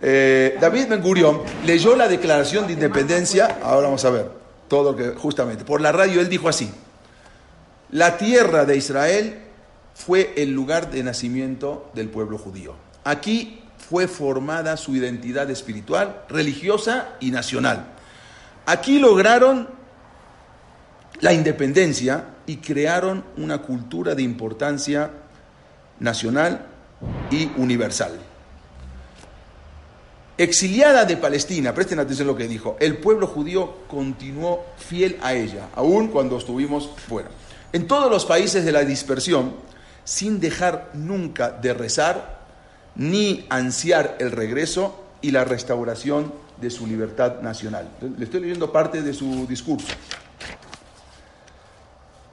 [0.00, 4.30] eh, David Ben Gurión leyó la declaración de independencia, ahora vamos a ver,
[4.68, 6.70] todo que justamente, por la radio él dijo así,
[7.90, 9.38] la tierra de Israel
[9.94, 12.74] fue el lugar de nacimiento del pueblo judío.
[13.04, 17.86] Aquí fue formada su identidad espiritual, religiosa y nacional.
[18.66, 19.68] Aquí lograron
[21.20, 25.10] la independencia y crearon una cultura de importancia
[25.98, 26.66] nacional
[27.30, 28.12] y universal.
[30.38, 35.34] Exiliada de Palestina, presten atención a lo que dijo, el pueblo judío continuó fiel a
[35.34, 37.28] ella, aun cuando estuvimos fuera.
[37.72, 39.54] En todos los países de la dispersión,
[40.04, 42.38] sin dejar nunca de rezar
[42.94, 47.88] ni ansiar el regreso y la restauración de su libertad nacional.
[48.16, 49.88] Le estoy leyendo parte de su discurso.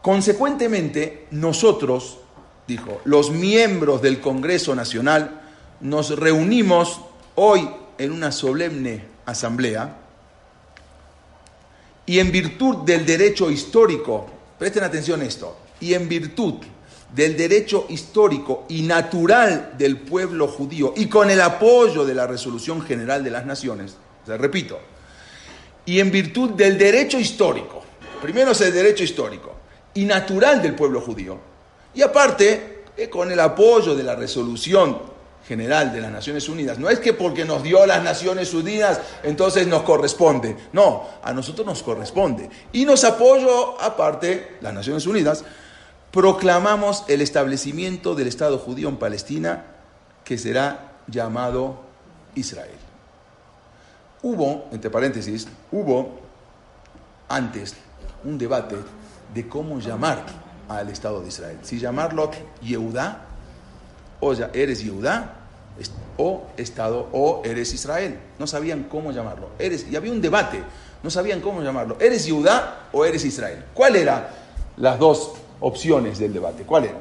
[0.03, 2.19] Consecuentemente, nosotros,
[2.67, 5.41] dijo, los miembros del Congreso Nacional,
[5.81, 7.01] nos reunimos
[7.33, 9.97] hoy en una solemne asamblea
[12.05, 14.27] y en virtud del derecho histórico,
[14.59, 16.55] presten atención a esto, y en virtud
[17.13, 22.81] del derecho histórico y natural del pueblo judío y con el apoyo de la resolución
[22.81, 23.95] general de las naciones,
[24.27, 24.79] o repito,
[25.85, 27.83] y en virtud del derecho histórico,
[28.21, 29.53] primero es el derecho histórico
[29.93, 31.39] y natural del pueblo judío,
[31.93, 35.14] y aparte eh, con el apoyo de la resolución
[35.47, 36.79] general de las Naciones Unidas.
[36.79, 40.57] No es que porque nos dio las Naciones Unidas, entonces nos corresponde.
[40.73, 42.49] No, a nosotros nos corresponde.
[42.71, 45.43] Y nos apoyo, aparte, las Naciones Unidas,
[46.11, 49.65] proclamamos el establecimiento del Estado judío en Palestina,
[50.23, 51.81] que será llamado
[52.33, 52.79] Israel.
[54.23, 56.19] Hubo, entre paréntesis, hubo
[57.29, 57.75] antes
[58.23, 58.77] un debate
[59.33, 60.23] de cómo llamar
[60.67, 61.59] al Estado de Israel.
[61.61, 62.31] Si llamarlo
[62.63, 63.25] Yehudá
[64.25, 65.45] o ya eres Yehudá,
[66.17, 68.17] o Estado o eres Israel.
[68.39, 69.49] No sabían cómo llamarlo.
[69.59, 70.63] Eres, y había un debate,
[71.03, 71.97] no sabían cómo llamarlo.
[71.99, 73.63] ¿Eres Judá o eres Israel?
[73.73, 74.25] ¿Cuál eran
[74.77, 76.63] las dos opciones del debate?
[76.63, 76.97] ¿Cuál era?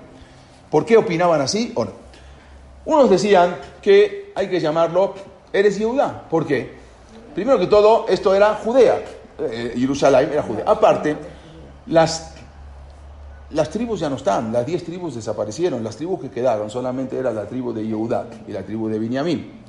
[0.70, 1.92] ¿Por qué opinaban así o no?
[2.84, 5.14] Unos decían que hay que llamarlo
[5.52, 6.24] eres Judá.
[6.28, 6.74] ¿Por qué?
[7.34, 9.00] Primero que todo, esto era Judea.
[9.38, 10.64] Eh, Jerusalén era Judea.
[10.66, 11.16] Aparte,
[11.86, 12.33] las
[13.54, 17.32] las tribus ya no están, las diez tribus desaparecieron, las tribus que quedaron solamente era
[17.32, 19.64] la tribu de Yehudá y la tribu de Binyamin.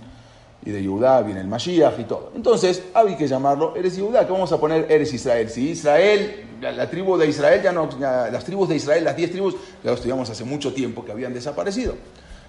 [0.66, 2.32] Y de Yehudá viene el Mashiach y todo.
[2.36, 4.92] Entonces, había que llamarlo, eres Yehudá, ¿qué vamos a poner?
[4.92, 5.48] Eres Israel.
[5.52, 9.54] Si Israel, la, tribu de Israel, ya no, las tribus de Israel, las diez tribus,
[9.84, 11.94] ya lo estudiamos hace mucho tiempo que habían desaparecido.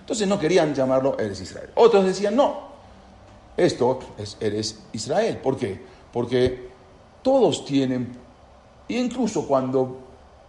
[0.00, 1.68] Entonces no querían llamarlo eres Israel.
[1.74, 2.68] Otros decían, no,
[3.58, 5.38] esto es eres Israel.
[5.42, 5.78] ¿Por qué?
[6.14, 6.70] Porque
[7.20, 8.16] todos tienen,
[8.88, 10.05] incluso cuando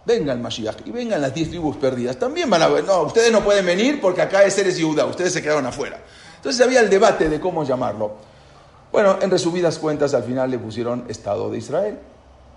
[0.08, 3.30] venga el Mashiach y vengan las diez tribus perdidas, también van a ver, no, ustedes
[3.30, 6.00] no pueden venir porque acá es Eres Yehuda, ustedes se quedaron afuera.
[6.36, 8.12] Entonces había el debate de cómo llamarlo.
[8.90, 11.98] Bueno, en resumidas cuentas, al final le pusieron Estado de Israel.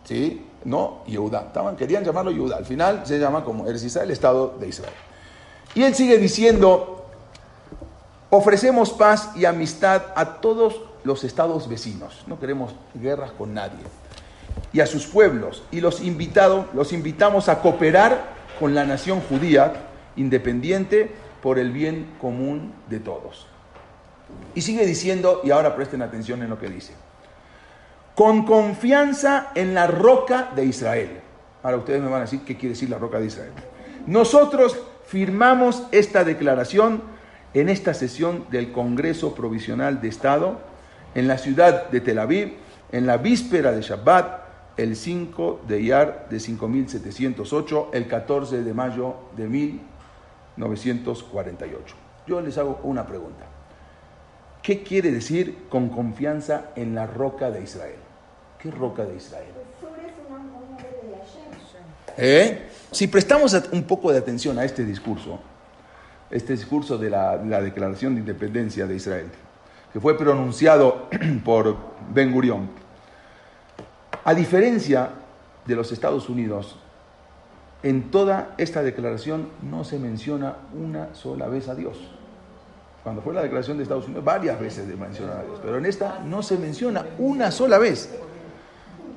[0.06, 0.48] ¿Sí?
[0.64, 1.42] No, Yehuda.
[1.48, 2.56] Estaban, querían llamarlo Yehuda.
[2.56, 4.94] Al final se llama como Eres Israel, Estado de Israel.
[5.76, 7.06] Y él sigue diciendo,
[8.30, 12.24] ofrecemos paz y amistad a todos los estados vecinos.
[12.28, 13.84] No queremos guerras con nadie
[14.74, 19.74] y a sus pueblos y los, invitados, los invitamos a cooperar con la nación judía
[20.16, 21.12] independiente
[21.42, 23.48] por el bien común de todos.
[24.56, 26.94] Y sigue diciendo, y ahora presten atención en lo que dice,
[28.16, 31.20] con confianza en la roca de Israel.
[31.64, 33.52] Ahora ustedes me van a decir qué quiere decir la roca de Israel.
[34.06, 37.04] Nosotros firmamos esta declaración
[37.54, 40.60] en esta sesión del Congreso Provisional de Estado
[41.16, 42.54] en la ciudad de Tel Aviv,
[42.92, 44.40] en la víspera de Shabbat,
[44.82, 51.96] el 5 de Iyar de 5708, el 14 de mayo de 1948.
[52.26, 53.46] Yo les hago una pregunta.
[54.63, 58.00] ¿Qué quiere decir con confianza en la roca de Israel?
[58.60, 59.52] ¿Qué roca de Israel?
[62.17, 62.67] ¿Eh?
[62.91, 65.39] Si prestamos un poco de atención a este discurso,
[66.30, 69.28] este discurso de la, la Declaración de Independencia de Israel,
[69.94, 71.08] que fue pronunciado
[71.46, 71.78] por
[72.13, 72.81] Ben Gurión,
[74.23, 75.10] a diferencia
[75.65, 76.77] de los Estados Unidos,
[77.84, 81.97] en toda esta declaración no se menciona una sola vez a Dios.
[83.03, 85.88] Cuando fue la declaración de Estados Unidos, varias veces se menciona a Dios, pero en
[85.88, 88.13] esta no se menciona una sola vez.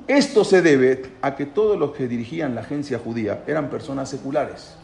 [0.07, 4.75] Esto se debe a que todos los que dirigían la agencia judía eran personas seculares,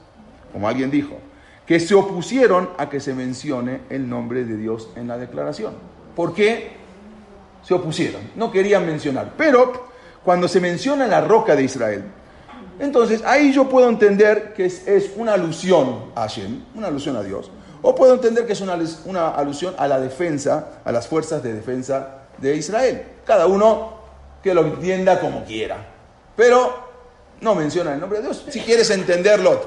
[0.51, 1.17] como alguien dijo,
[1.65, 5.73] que se opusieron a que se mencione el nombre de Dios en la declaración.
[6.15, 6.71] ¿Por qué
[7.63, 8.21] se opusieron?
[8.35, 9.90] No querían mencionar, pero
[10.23, 12.03] cuando se menciona la roca de Israel.
[12.79, 17.51] Entonces ahí yo puedo entender que es, una alusión a Hashem, una alusión a Dios,
[17.81, 18.73] o puedo entender que es una,
[19.35, 23.03] alusión a la defensa, a las fuerzas de defensa de Israel.
[23.25, 24.01] Cada uno
[24.41, 25.77] que lo entienda como quiera.
[26.35, 26.89] Pero
[27.41, 28.45] no menciona el nombre de Dios.
[28.49, 29.61] Si quieres entenderlo,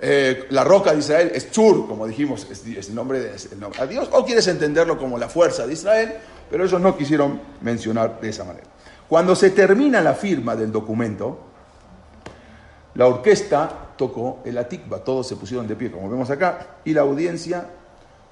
[0.00, 4.24] eh, la roca de Israel es Chur, como dijimos, es, el nombre de Dios, o
[4.24, 6.14] quieres entenderlo como la fuerza de Israel,
[6.50, 8.66] pero ellos no quisieron mencionar de esa manera.
[9.08, 11.38] Cuando se termina la firma del documento,
[12.94, 17.02] la orquesta tocó el atikba, todos se pusieron de pie, como vemos acá, y la
[17.02, 17.66] audiencia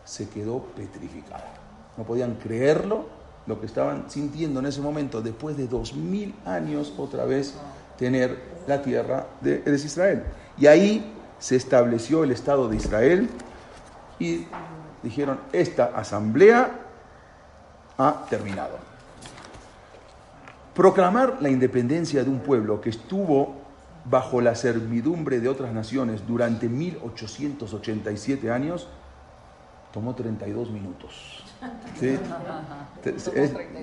[0.05, 1.53] se quedó petrificada.
[1.97, 3.07] No podían creerlo
[3.47, 7.55] lo que estaban sintiendo en ese momento, después de dos mil años otra vez
[7.99, 10.25] tener la tierra de, de Israel.
[10.59, 13.29] Y ahí se estableció el Estado de Israel
[14.19, 14.47] y
[15.03, 16.71] dijeron, esta asamblea
[17.99, 18.94] ha terminado.
[20.75, 23.55] Proclamar la independencia de un pueblo que estuvo
[24.05, 28.89] bajo la servidumbre de otras naciones durante 1887 años
[29.93, 31.45] tomó 32 minutos.
[32.01, 32.19] ¿Sí?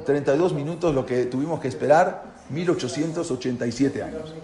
[0.05, 4.35] 32 minutos lo que tuvimos que esperar, 1887 años.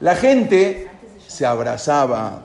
[0.00, 0.90] La gente
[1.28, 2.42] se abrazaba,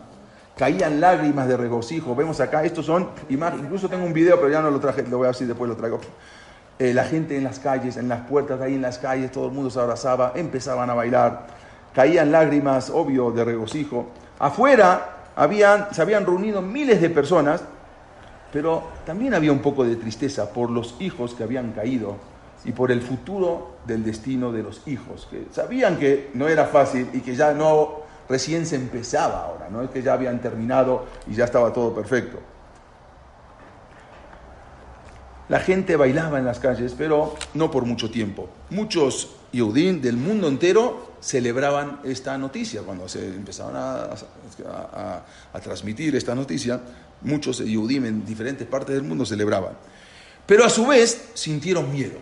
[0.56, 2.15] caían lágrimas de regocijo.
[2.15, 5.17] Vemos acá, estos son imágenes, incluso tengo un video, pero ya no lo traje, lo
[5.17, 5.99] voy a decir después lo traigo.
[6.81, 9.51] Eh, la gente en las calles, en las puertas, ahí en las calles, todo el
[9.51, 11.45] mundo se abrazaba, empezaban a bailar,
[11.93, 14.07] caían lágrimas, obvio, de regocijo.
[14.39, 17.63] Afuera habían, se habían reunido miles de personas,
[18.51, 22.15] pero también había un poco de tristeza por los hijos que habían caído
[22.65, 27.11] y por el futuro del destino de los hijos, que sabían que no era fácil
[27.13, 31.35] y que ya no, recién se empezaba ahora, no es que ya habían terminado y
[31.35, 32.39] ya estaba todo perfecto.
[35.51, 38.47] La gente bailaba en las calles, pero no por mucho tiempo.
[38.69, 42.83] Muchos Yehudín del mundo entero celebraban esta noticia.
[42.83, 45.25] Cuando se empezaron a,
[45.61, 46.79] transmitir esta noticia,
[47.23, 49.73] muchos Yehudim en diferentes partes del mundo celebraban.
[50.45, 52.17] Pero a su vez sintieron miedo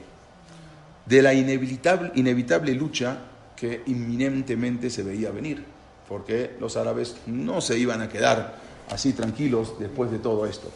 [1.05, 3.19] de la inevitable, inevitable lucha
[3.55, 5.63] que inminentemente se veía venir,
[6.07, 8.55] porque los árabes no se iban a quedar
[8.89, 10.71] así tranquilos después de todo esto.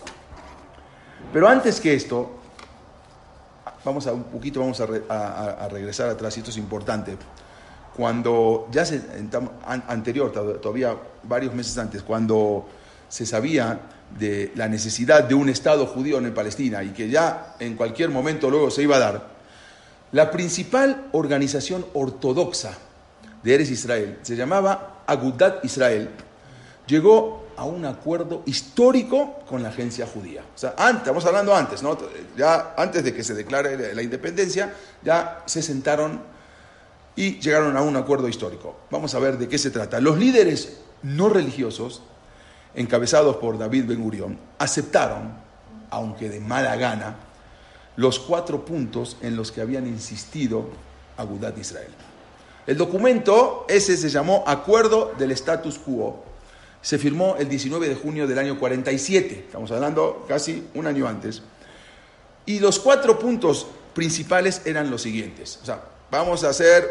[1.31, 2.42] Pero antes que esto,
[3.83, 7.17] vamos a un poquito, vamos a, regresar atrás, y esto es importante.
[7.95, 9.01] Cuando ya se,
[9.65, 12.67] anterior, todavía varios meses antes, cuando
[13.07, 13.79] se sabía
[14.17, 18.49] de la necesidad de un Estado judío en Palestina y que ya en cualquier momento
[18.49, 19.33] luego se iba a dar,
[20.11, 22.73] la principal organización ortodoxa
[23.43, 26.09] de Eres Israel se llamaba Agudat Israel,
[26.87, 30.43] llegó a un acuerdo histórico con la agencia judía.
[30.55, 31.97] O sea, antes, estamos hablando antes, ¿no?
[32.35, 36.21] Ya antes de que se declare la independencia, ya se sentaron
[37.15, 38.75] y llegaron a un acuerdo histórico.
[38.89, 39.99] Vamos a ver de qué se trata.
[39.99, 42.01] Los líderes no religiosos
[42.75, 45.33] encabezados por David Ben Gurión, aceptaron,
[45.89, 47.17] aunque de mala gana,
[47.95, 50.69] los cuatro puntos en los que habían insistido
[51.17, 51.91] Agudat Israel.
[52.65, 56.23] El documento ese se llamó Acuerdo del Status Quo.
[56.83, 61.41] Se firmó el 19 de junio del año 47, estamos hablando casi un año antes.
[62.45, 65.59] Y los cuatro puntos principales eran los siguientes.
[65.63, 66.85] O sea, vamos a hacer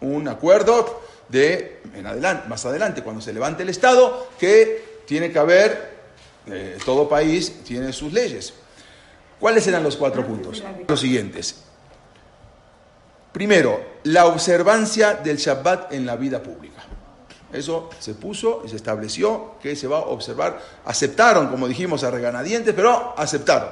[0.00, 5.38] un acuerdo de en adelante, más adelante, cuando se levante el Estado, que tiene que
[5.40, 5.98] haber,
[6.46, 8.54] eh, todo país tiene sus leyes.
[9.40, 10.62] ¿Cuáles eran los cuatro puntos?
[10.86, 11.56] Los siguientes.
[13.32, 16.87] Primero, la observancia del Shabbat en la vida pública.
[17.52, 20.60] Eso se puso y se estableció que se va a observar.
[20.84, 23.70] Aceptaron, como dijimos, a reganadientes, pero aceptaron.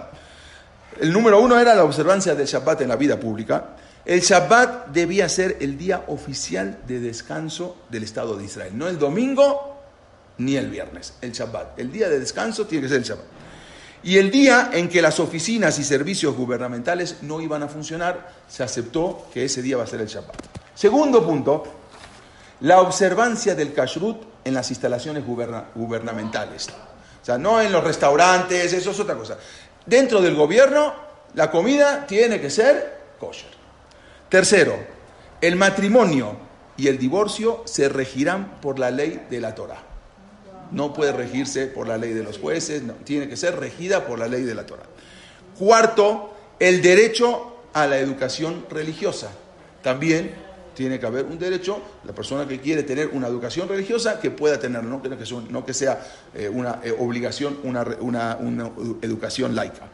[1.00, 3.76] El número uno era la observancia del Shabbat en la vida pública.
[4.04, 8.98] El Shabbat debía ser el día oficial de descanso del Estado de Israel, no el
[8.98, 9.76] domingo
[10.38, 11.78] ni el viernes, el Shabbat.
[11.78, 13.24] El día de descanso tiene que ser el Shabbat.
[14.02, 18.62] Y el día en que las oficinas y servicios gubernamentales no iban a funcionar, se
[18.62, 20.36] aceptó que ese día va a ser el Shabbat.
[20.74, 21.64] Segundo punto,
[22.60, 26.68] la observancia del kashrut en las instalaciones gubernamentales.
[26.68, 29.36] O sea, no en los restaurantes, eso es otra cosa.
[29.84, 30.94] Dentro del gobierno,
[31.34, 33.50] la comida tiene que ser kosher.
[34.28, 34.76] Tercero,
[35.40, 36.36] el matrimonio
[36.76, 39.86] y el divorcio se regirán por la ley de la Torah
[40.70, 44.28] no puede regirse por la ley de los jueces, tiene que ser regida por la
[44.28, 44.86] ley de la Torah.
[45.58, 49.30] Cuarto, el derecho a la educación religiosa.
[49.82, 50.34] También
[50.76, 54.60] tiene que haber un derecho, la persona que quiere tener una educación religiosa, que pueda
[54.60, 59.88] tener, no, que, no que sea eh, una eh, obligación, una, una, una educación laica.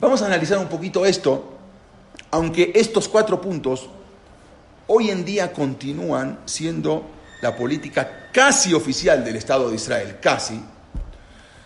[0.00, 1.56] Vamos a analizar un poquito esto,
[2.32, 3.88] aunque estos cuatro puntos
[4.88, 7.06] hoy en día continúan siendo
[7.40, 10.60] la política casi oficial del Estado de Israel, casi.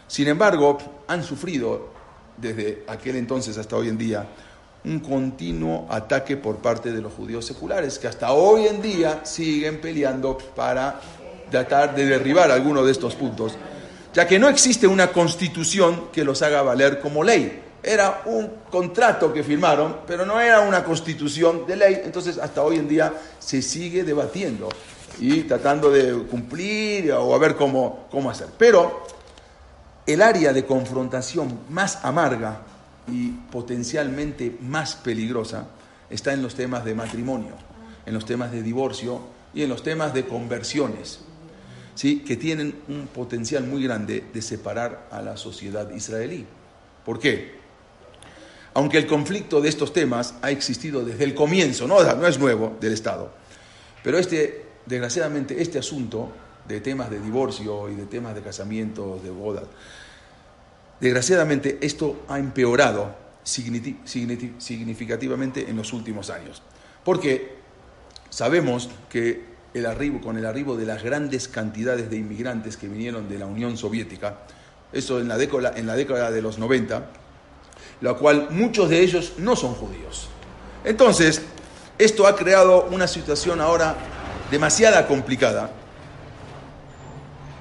[0.07, 0.77] Sin embargo,
[1.09, 1.89] han sufrido
[2.37, 4.27] desde aquel entonces hasta hoy en día
[4.85, 9.81] un continuo ataque por parte de los judíos seculares, que hasta hoy en día siguen
[9.81, 11.01] peleando para
[11.51, 13.55] tratar de derribar alguno de estos puntos,
[14.15, 17.65] ya que no existe una constitución que los haga valer como ley.
[17.83, 22.77] Era un contrato que firmaron, pero no era una constitución de ley, entonces hasta hoy
[22.77, 24.69] en día se sigue debatiendo
[25.21, 28.49] y tratando de cumplir o a ver cómo, cómo hacer.
[28.59, 29.05] Pero
[30.07, 32.63] el área de confrontación más amarga
[33.11, 35.69] y potencialmente más peligrosa
[36.11, 37.55] está en los temas de matrimonio,
[38.07, 39.21] en los temas de divorcio
[39.55, 41.21] y en los temas de conversiones,
[41.95, 42.21] ¿sí?
[42.21, 46.47] que tienen un potencial muy grande de separar a la sociedad israelí.
[47.05, 47.59] ¿Por qué?
[48.75, 52.77] Aunque el conflicto de estos temas ha existido desde el comienzo, no, no es nuevo
[52.81, 53.33] del Estado,
[54.03, 56.33] pero este desgraciadamente este asunto
[56.67, 59.65] de temas de divorcio y de temas de casamiento, de bodas,
[61.01, 66.63] desgraciadamente esto ha empeorado significativamente en los últimos años.
[67.05, 67.57] Porque
[68.31, 73.29] sabemos que el arribo, con el arribo de las grandes cantidades de inmigrantes que vinieron
[73.29, 74.39] de la Unión Soviética,
[74.93, 77.11] eso en la década, en la década de los 90,
[78.01, 80.29] la cual muchos de ellos no son judíos.
[80.85, 81.43] Entonces,
[81.99, 83.97] esto ha creado una situación ahora
[84.51, 85.71] demasiada complicada,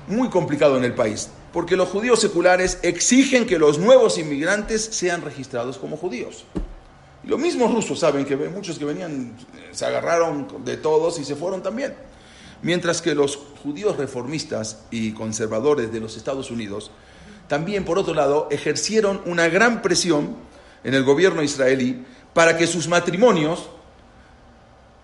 [0.08, 5.24] muy complicado en el país, porque los judíos seculares exigen que los nuevos inmigrantes sean
[5.24, 6.44] registrados como judíos.
[7.24, 9.36] Y los mismos rusos saben que muchos que venían
[9.72, 11.96] se agarraron de todos y se fueron también.
[12.62, 16.92] Mientras que los judíos reformistas y conservadores de los Estados Unidos
[17.48, 20.36] también, por otro lado, ejercieron una gran presión
[20.84, 22.06] en el gobierno israelí
[22.36, 23.68] para que sus matrimonios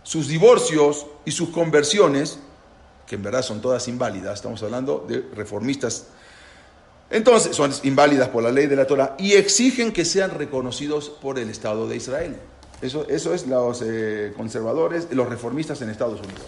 [0.04, 2.38] sus divorcios y sus conversiones,
[3.08, 6.10] que en verdad son todas inválidas, estamos hablando de reformistas,
[7.10, 11.38] entonces son inválidas por la ley de la Torah y exigen que sean reconocidos por
[11.38, 12.38] el Estado de Israel.
[12.82, 16.48] Eso, eso es los eh, conservadores, los reformistas en Estados Unidos.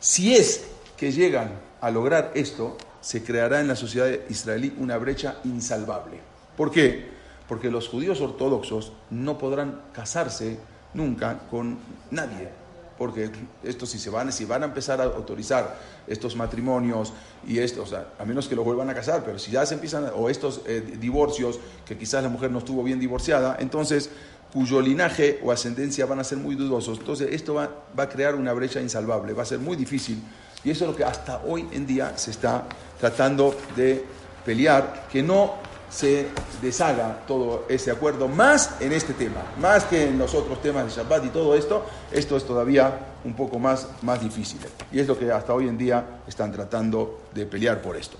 [0.00, 0.64] Si es
[0.96, 6.20] que llegan a lograr esto, se creará en la sociedad israelí una brecha insalvable.
[6.56, 7.08] ¿Por qué?
[7.48, 10.58] Porque los judíos ortodoxos no podrán casarse
[10.94, 11.78] nunca con
[12.10, 12.59] nadie.
[13.00, 13.30] Porque
[13.64, 15.74] esto si se van, si van a empezar a autorizar
[16.06, 17.14] estos matrimonios
[17.48, 20.28] y estos, a menos que los vuelvan a casar, pero si ya se empiezan, o
[20.28, 24.10] estos eh, divorcios, que quizás la mujer no estuvo bien divorciada, entonces
[24.52, 26.98] cuyo linaje o ascendencia van a ser muy dudosos.
[26.98, 30.22] Entonces esto va, va a crear una brecha insalvable, va a ser muy difícil.
[30.62, 32.66] Y eso es lo que hasta hoy en día se está
[32.98, 34.04] tratando de
[34.44, 35.54] pelear, que no
[35.90, 36.28] se
[36.62, 41.02] deshaga todo ese acuerdo, más en este tema, más que en los otros temas de
[41.02, 44.60] Shabbat y todo esto, esto es todavía un poco más, más difícil.
[44.92, 48.16] Y es lo que hasta hoy en día están tratando de pelear por esto.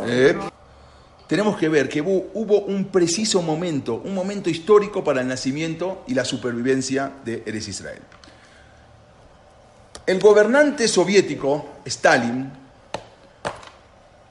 [0.00, 0.36] Eh,
[1.28, 6.02] tenemos que ver que hubo, hubo, un preciso momento, un momento histórico para el nacimiento
[6.08, 8.00] y la supervivencia de Eres Israel.
[10.06, 12.50] El gobernante soviético, Stalin,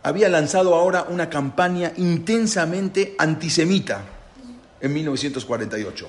[0.07, 4.05] había lanzado ahora una campaña intensamente antisemita
[4.79, 6.07] en 1948.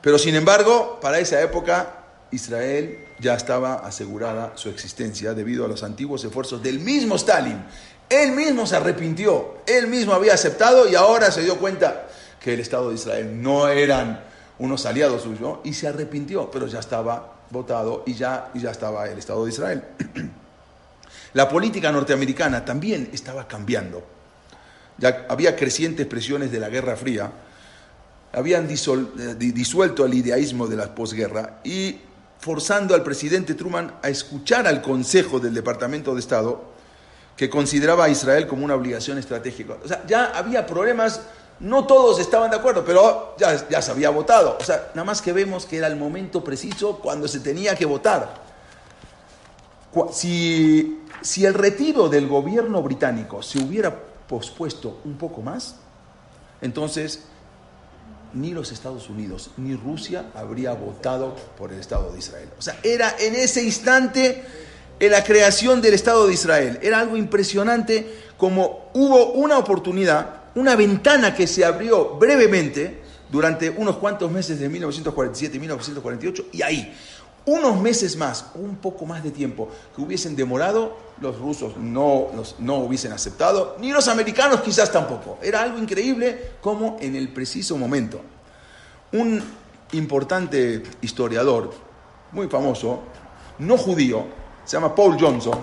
[0.00, 5.82] Pero sin embargo, para esa época, Israel ya estaba asegurada su existencia debido a los
[5.82, 7.62] antiguos esfuerzos del mismo Stalin.
[8.08, 12.06] Él mismo se arrepintió, él mismo había aceptado y ahora se dio cuenta
[12.40, 14.24] que el Estado de Israel no eran
[14.58, 19.06] unos aliados suyos y se arrepintió, pero ya estaba votado y ya, y ya estaba
[19.06, 19.84] el Estado de Israel.
[21.34, 24.02] La política norteamericana también estaba cambiando.
[24.98, 27.30] Ya había crecientes presiones de la Guerra Fría,
[28.32, 32.00] habían eh, disuelto el idealismo de la posguerra y
[32.40, 36.62] forzando al presidente Truman a escuchar al Consejo del Departamento de Estado,
[37.36, 39.76] que consideraba a Israel como una obligación estratégica.
[39.84, 41.22] O sea, ya había problemas,
[41.60, 44.56] no todos estaban de acuerdo, pero ya, ya se había votado.
[44.60, 47.86] O sea, nada más que vemos que era el momento preciso cuando se tenía que
[47.86, 48.48] votar.
[50.12, 53.94] Si si el retiro del gobierno británico se hubiera
[54.28, 55.76] pospuesto un poco más,
[56.60, 57.24] entonces
[58.34, 62.48] ni los Estados Unidos ni Rusia habría votado por el Estado de Israel.
[62.58, 64.44] O sea, era en ese instante
[65.00, 66.78] en la creación del Estado de Israel.
[66.82, 68.06] Era algo impresionante
[68.36, 74.68] como hubo una oportunidad, una ventana que se abrió brevemente durante unos cuantos meses de
[74.68, 76.94] 1947 y 1948 y ahí
[77.48, 82.28] unos meses más, un poco más de tiempo que hubiesen demorado, los rusos no,
[82.58, 85.38] no hubiesen aceptado, ni los americanos quizás tampoco.
[85.42, 88.20] Era algo increíble como en el preciso momento.
[89.12, 89.42] Un
[89.92, 91.72] importante historiador,
[92.32, 93.00] muy famoso,
[93.58, 94.26] no judío,
[94.64, 95.58] se llama Paul Johnson,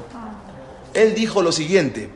[0.93, 2.09] él dijo lo siguiente,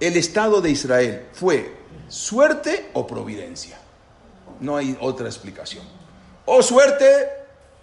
[0.00, 1.74] el Estado de Israel fue
[2.08, 3.78] suerte o providencia.
[4.60, 5.84] No hay otra explicación.
[6.44, 7.37] O suerte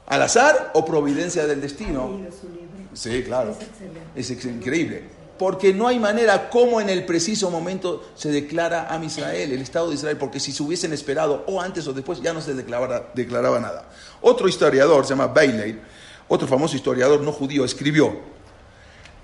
[0.08, 2.20] al azar o providencia del destino.
[2.94, 3.56] Sí, claro.
[4.16, 5.04] Es, increíble.
[5.38, 9.90] Porque no hay manera como en el preciso momento se declara a Israel, el Estado
[9.90, 13.12] de Israel, porque si se hubiesen esperado o antes o después ya no se declaraba,
[13.14, 13.90] declaraba nada.
[14.22, 15.82] Otro historiador, se llama Bailey,
[16.30, 18.18] otro famoso historiador no judío, escribió,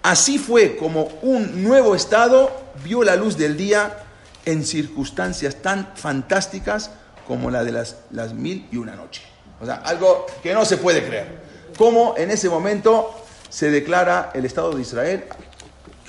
[0.04, 2.52] así fue como un nuevo Estado
[2.84, 4.04] vio la luz del día
[4.46, 6.92] en circunstancias tan fantásticas
[7.26, 9.31] como la de las, las mil y una noche.
[9.62, 11.40] O sea, algo que no se puede creer.
[11.78, 13.14] Cómo en ese momento
[13.50, 15.26] se declara el Estado de Israel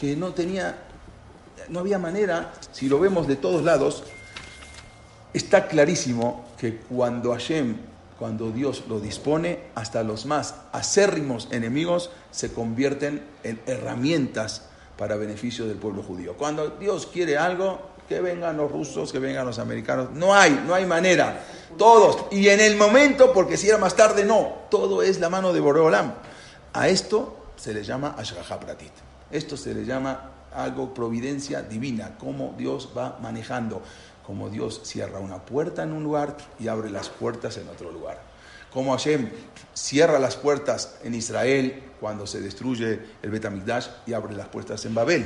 [0.00, 0.78] que no tenía,
[1.68, 4.04] no había manera, si lo vemos de todos lados,
[5.32, 7.76] está clarísimo que cuando Hashem,
[8.18, 14.62] cuando Dios lo dispone, hasta los más acérrimos enemigos se convierten en herramientas
[14.96, 16.34] para beneficio del pueblo judío.
[16.36, 20.10] Cuando Dios quiere algo, que vengan los rusos, que vengan los americanos.
[20.12, 21.44] No hay, no hay manera.
[21.78, 22.26] Todos.
[22.30, 24.62] Y en el momento, porque si era más tarde, no.
[24.70, 26.14] Todo es la mano de Boreolam.
[26.72, 28.92] A esto se le llama Ashgaha Pratit.
[29.30, 33.82] Esto se le llama algo providencia divina, cómo Dios va manejando,
[34.26, 38.20] como Dios cierra una puerta en un lugar y abre las puertas en otro lugar.
[38.72, 39.30] Como Hashem
[39.74, 44.92] cierra las puertas en Israel cuando se destruye el Betamigdash y abre las puertas en
[44.92, 45.24] Babel.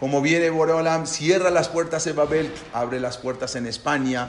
[0.00, 4.28] Como viene Boreolam, cierra las puertas en Babel, abre las puertas en España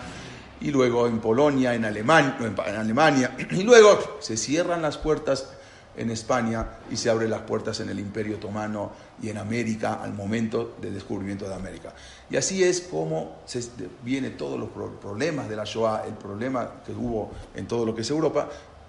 [0.61, 5.49] y luego en Polonia, en Alemania, y luego se cierran las puertas
[5.95, 10.13] en España y se abren las puertas en el Imperio Otomano y en América al
[10.13, 11.95] momento del descubrimiento de América.
[12.29, 13.67] Y así es como se
[14.03, 14.69] viene todos los
[15.01, 18.47] problemas de la Shoah, el problema que hubo en todo lo que es Europa,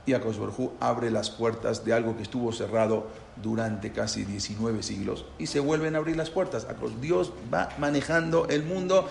[0.09, 5.27] y Akadosh Baruj abre las puertas de algo que estuvo cerrado durante casi 19 siglos
[5.39, 6.67] y se vuelven a abrir las puertas.
[7.01, 9.09] Dios va manejando el mundo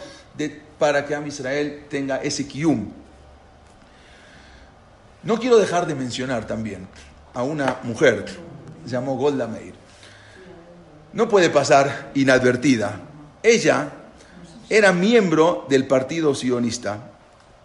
[0.80, 2.90] para que Am Israel tenga ese kium.
[5.22, 6.88] No quiero dejar de mencionar también
[7.34, 8.26] a una mujer,
[8.86, 9.76] se llamó Golda Meir.
[11.14, 13.02] No puede pasar inadvertida.
[13.44, 13.92] Ella
[14.70, 17.12] era miembro del partido sionista.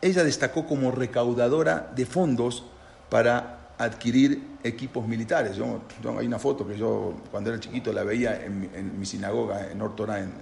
[0.03, 2.65] Ella destacó como recaudadora de fondos
[3.13, 5.55] para adquirir equipos militares.
[5.55, 5.83] Yo,
[6.19, 10.21] hay una foto que yo cuando era chiquito la veía en, mi sinagoga en Ortora,
[10.21, 10.33] en,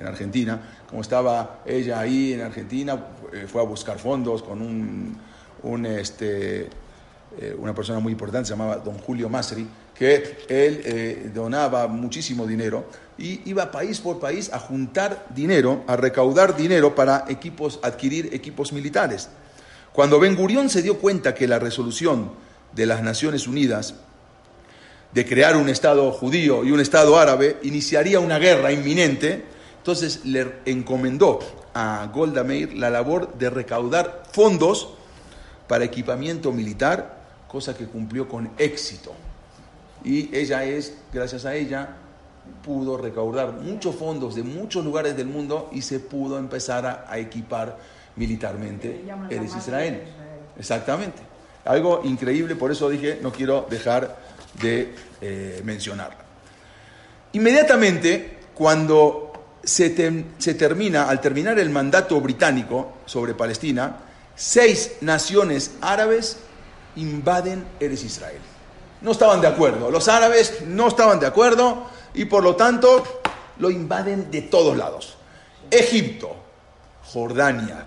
[0.00, 0.60] en, Argentina,
[0.90, 2.98] como estaba ella ahí en Argentina,
[3.32, 6.68] eh, fue a buscar fondos con un este,
[7.38, 10.16] eh, una persona muy importante, se llamaba don Julio Masri, que
[10.48, 12.86] él eh, donaba muchísimo dinero
[13.18, 18.72] y iba país por país a juntar dinero, a recaudar dinero para equipos, adquirir equipos
[18.72, 19.28] militares.
[19.96, 22.32] Cuando Ben Gurión se dio cuenta que la resolución
[22.74, 23.94] de las Naciones Unidas
[25.14, 29.46] de crear un Estado judío y un Estado árabe iniciaría una guerra inminente,
[29.78, 31.38] entonces le encomendó
[31.72, 34.90] a Golda Meir la labor de recaudar fondos
[35.66, 37.16] para equipamiento militar,
[37.48, 39.14] cosa que cumplió con éxito.
[40.04, 41.96] Y ella es, gracias a ella,
[42.62, 47.78] pudo recaudar muchos fondos de muchos lugares del mundo y se pudo empezar a, equipar
[48.16, 50.02] militarmente Eres Israel.
[50.58, 51.22] Exactamente.
[51.64, 54.16] Algo increíble, por eso dije, no quiero dejar
[54.60, 56.18] de eh, mencionarla.
[57.32, 63.96] Inmediatamente, cuando se, se termina, al terminar el mandato británico sobre Palestina,
[64.34, 66.38] seis naciones árabes
[66.94, 68.40] invaden Eres Israel.
[69.02, 73.20] No estaban de acuerdo, los árabes no estaban de acuerdo y por lo tanto
[73.58, 75.16] lo invaden de todos lados.
[75.70, 76.34] Egipto,
[77.04, 77.86] Jordania,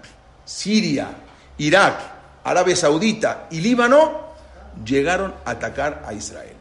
[0.50, 1.10] Siria,
[1.60, 2.00] Irak,
[2.44, 4.30] Arabia Saudita y Líbano
[4.84, 6.56] llegaron a atacar a Israel.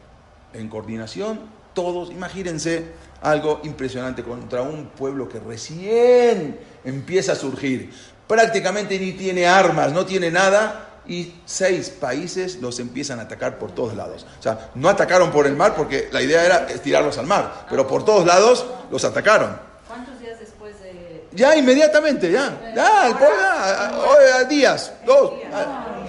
[0.53, 1.39] En coordinación,
[1.73, 2.85] todos, imagínense
[3.23, 7.91] algo impresionante contra un pueblo que recién empieza a surgir.
[8.27, 13.71] Prácticamente ni tiene armas, no tiene nada, y seis países los empiezan a atacar por
[13.71, 14.27] todos lados.
[14.37, 17.87] O sea, no atacaron por el mar porque la idea era tirarlos al mar, pero
[17.87, 19.57] por todos lados los atacaron.
[19.87, 21.27] ¿Cuántos días después de...?
[21.39, 22.73] Ya, inmediatamente, ya.
[22.75, 25.31] Ya, el ya, días, dos.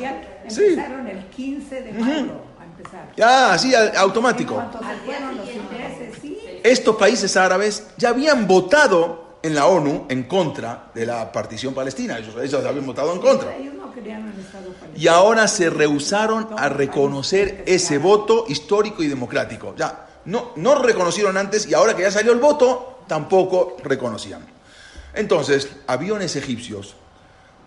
[0.01, 3.13] ya empezaron el 15 de mayo a empezar.
[3.17, 4.61] Ya, así, automático.
[6.65, 12.19] Estos países árabes ya habían votado en la ONU en contra de la partición palestina.
[12.19, 13.57] Ellos, ellos habían votado en contra.
[14.97, 19.77] Y ahora se rehusaron a reconocer ese voto histórico y democrático.
[19.77, 24.60] Ya, no, no reconocieron antes y ahora que ya salió el voto, tampoco reconocían.
[25.15, 26.95] Entonces, aviones egipcios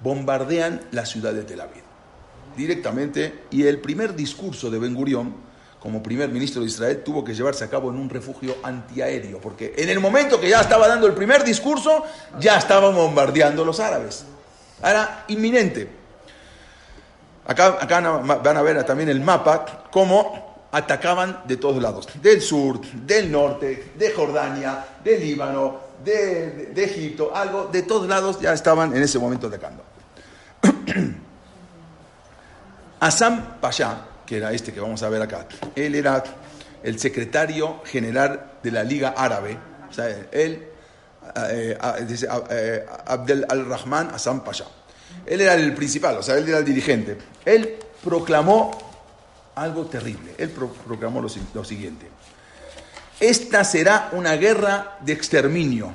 [0.02, 1.84] bombardean la ciudad de Tel Aviv
[2.56, 5.34] directamente y el primer discurso de Ben Gurión
[5.80, 9.74] como primer ministro de Israel tuvo que llevarse a cabo en un refugio antiaéreo, porque
[9.76, 12.06] en el momento que ya estaba dando el primer discurso,
[12.40, 14.24] ya estaban bombardeando los árabes.
[14.82, 15.90] Era inminente.
[17.46, 23.30] Acá, van a ver también el mapa, cómo atacaban de todos lados, del sur, del
[23.30, 29.20] norte, de Jordania, del Líbano, de, Egipto, algo, de todos lados ya estaban en ese
[29.20, 29.84] momento atacando.
[33.00, 36.24] Assam Pasha, que era este que vamos a ver acá, él era
[36.84, 39.58] el secretario general de la Liga Árabe,
[39.90, 40.68] o sea, él,
[41.36, 44.66] eh, eh, eh, Abdel al-Rahman Assam Pasha.
[45.26, 47.18] Él era el principal, o sea, él era el dirigente.
[47.46, 48.72] Él proclamó
[49.56, 50.34] algo terrible.
[50.38, 52.10] Él proclamó lo siguiente.
[53.24, 55.94] Esta será una guerra de exterminio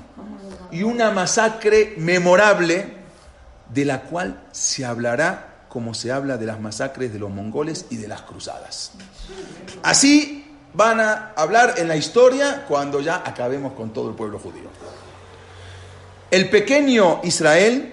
[0.70, 2.94] y una masacre memorable
[3.68, 7.96] de la cual se hablará como se habla de las masacres de los mongoles y
[7.96, 8.92] de las cruzadas.
[9.82, 14.70] Así van a hablar en la historia cuando ya acabemos con todo el pueblo judío.
[16.30, 17.92] El pequeño Israel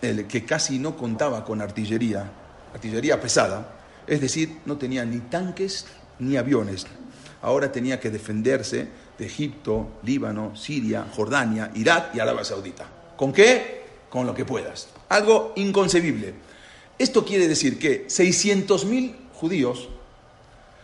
[0.00, 2.30] el que casi no contaba con artillería,
[2.72, 3.72] artillería pesada,
[4.06, 5.86] es decir, no tenía ni tanques
[6.20, 6.86] ni aviones.
[7.42, 8.88] Ahora tenía que defenderse
[9.18, 12.86] de Egipto, Líbano, Siria, Jordania, Irak y Arabia Saudita.
[13.16, 13.82] ¿Con qué?
[14.08, 14.88] Con lo que puedas.
[15.08, 16.34] Algo inconcebible.
[16.98, 19.88] Esto quiere decir que 600.000 judíos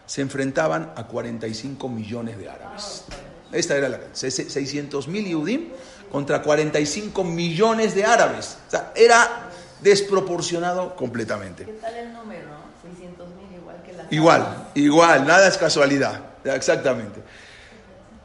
[0.06, 3.04] se enfrentaban a 45 millones de árabes.
[3.52, 5.68] Esta era la 600.000 Yudim
[6.10, 8.58] contra 45 millones de árabes.
[8.66, 9.48] O sea, era
[9.80, 11.64] desproporcionado completamente.
[11.64, 12.48] ¿Qué tal el número?
[12.82, 14.06] 600 mil igual que la...
[14.10, 16.22] Igual, igual, nada es casualidad,
[16.54, 17.20] exactamente.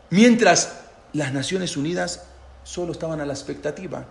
[0.10, 0.74] Mientras
[1.14, 2.24] las Naciones Unidas
[2.64, 4.06] solo estaban a la expectativa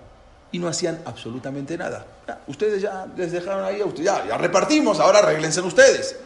[0.53, 2.07] y no hacían absolutamente nada.
[2.47, 6.17] Ustedes ya les dejaron ahí, ya, ya repartimos, ahora arreglense ustedes.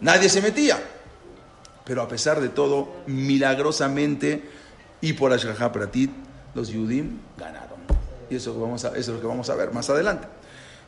[0.00, 0.82] Nadie se metía.
[1.84, 4.42] Pero a pesar de todo, milagrosamente
[5.02, 6.10] y por Ashgaha Pratit,
[6.54, 7.78] los Yudim ganaron.
[8.30, 10.26] Y eso, vamos a, eso es lo que vamos a ver más adelante.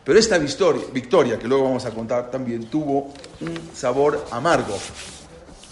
[0.03, 4.79] Pero esta victoria, victoria, que luego vamos a contar, también tuvo un sabor amargo.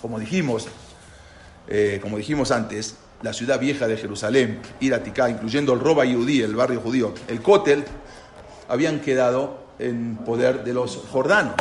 [0.05, 0.67] Como dijimos,
[1.67, 6.55] eh, como dijimos antes, la ciudad vieja de Jerusalén, Iraticá, incluyendo el Roba Yudí, el
[6.55, 7.87] barrio judío, el Kotel,
[8.69, 11.55] habían quedado en poder de los jordanos.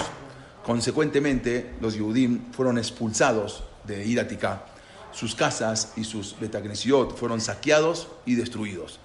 [0.62, 4.66] Consecuentemente, los Yudim fueron expulsados de Iraticá.
[5.14, 9.00] Sus casas y sus betagnesiot fueron saqueados y destruidos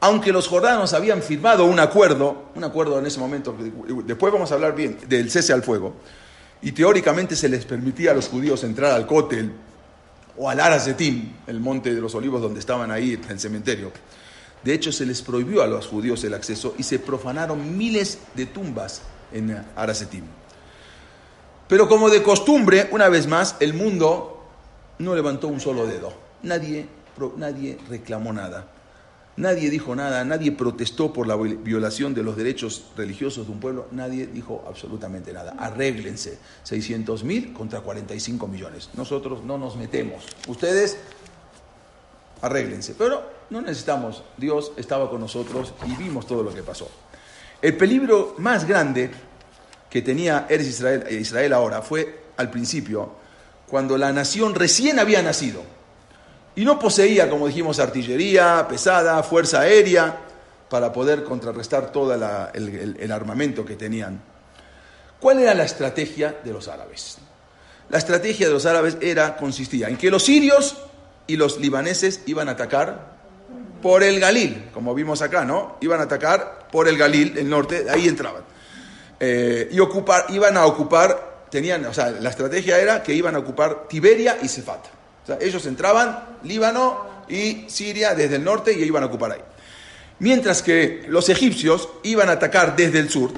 [0.00, 3.56] aunque los jordanos habían firmado un acuerdo, un acuerdo en ese momento,
[4.04, 5.96] después vamos a hablar bien del cese al fuego,
[6.62, 9.52] y teóricamente se les permitía a los judíos entrar al Kotel
[10.36, 13.92] o al Arazetim, el monte de los olivos donde estaban ahí en el cementerio.
[14.62, 18.46] De hecho, se les prohibió a los judíos el acceso y se profanaron miles de
[18.46, 19.02] tumbas
[19.32, 20.24] en Arazetim.
[21.68, 24.46] Pero como de costumbre, una vez más, el mundo
[24.98, 26.12] no levantó un solo dedo.
[26.42, 26.88] Nadie,
[27.36, 28.66] nadie reclamó nada.
[29.38, 33.86] Nadie dijo nada, nadie protestó por la violación de los derechos religiosos de un pueblo,
[33.92, 35.54] nadie dijo absolutamente nada.
[35.56, 38.90] Arréglense, 600 mil contra 45 millones.
[38.94, 40.24] Nosotros no nos metemos.
[40.48, 40.98] Ustedes,
[42.42, 42.96] arréglense.
[42.98, 46.90] Pero no necesitamos, Dios estaba con nosotros y vimos todo lo que pasó.
[47.62, 49.08] El peligro más grande
[49.88, 53.12] que tenía Eres Israel, Israel ahora fue al principio,
[53.68, 55.77] cuando la nación recién había nacido
[56.58, 60.18] y no poseía, como dijimos, artillería pesada, fuerza aérea,
[60.68, 64.20] para poder contrarrestar todo el, armamento que tenían.
[65.20, 67.18] ¿Cuál era la estrategia de los árabes?
[67.90, 70.76] La estrategia de los árabes era, consistía en que los sirios
[71.28, 73.18] y los libaneses iban a atacar
[73.80, 75.76] por el Galil, como vimos acá, ¿no?
[75.80, 78.42] Iban a atacar por el Galil, el norte, ahí entraban.
[79.20, 83.38] Eh, y ocupar, iban a ocupar, tenían, o sea, la estrategia era que iban a
[83.38, 84.97] ocupar Tiberia y Cefata
[85.40, 89.40] ellos entraban Líbano y Siria desde el norte y iban a ocupar ahí.
[90.20, 93.32] Mientras que los egipcios iban a atacar desde el sur,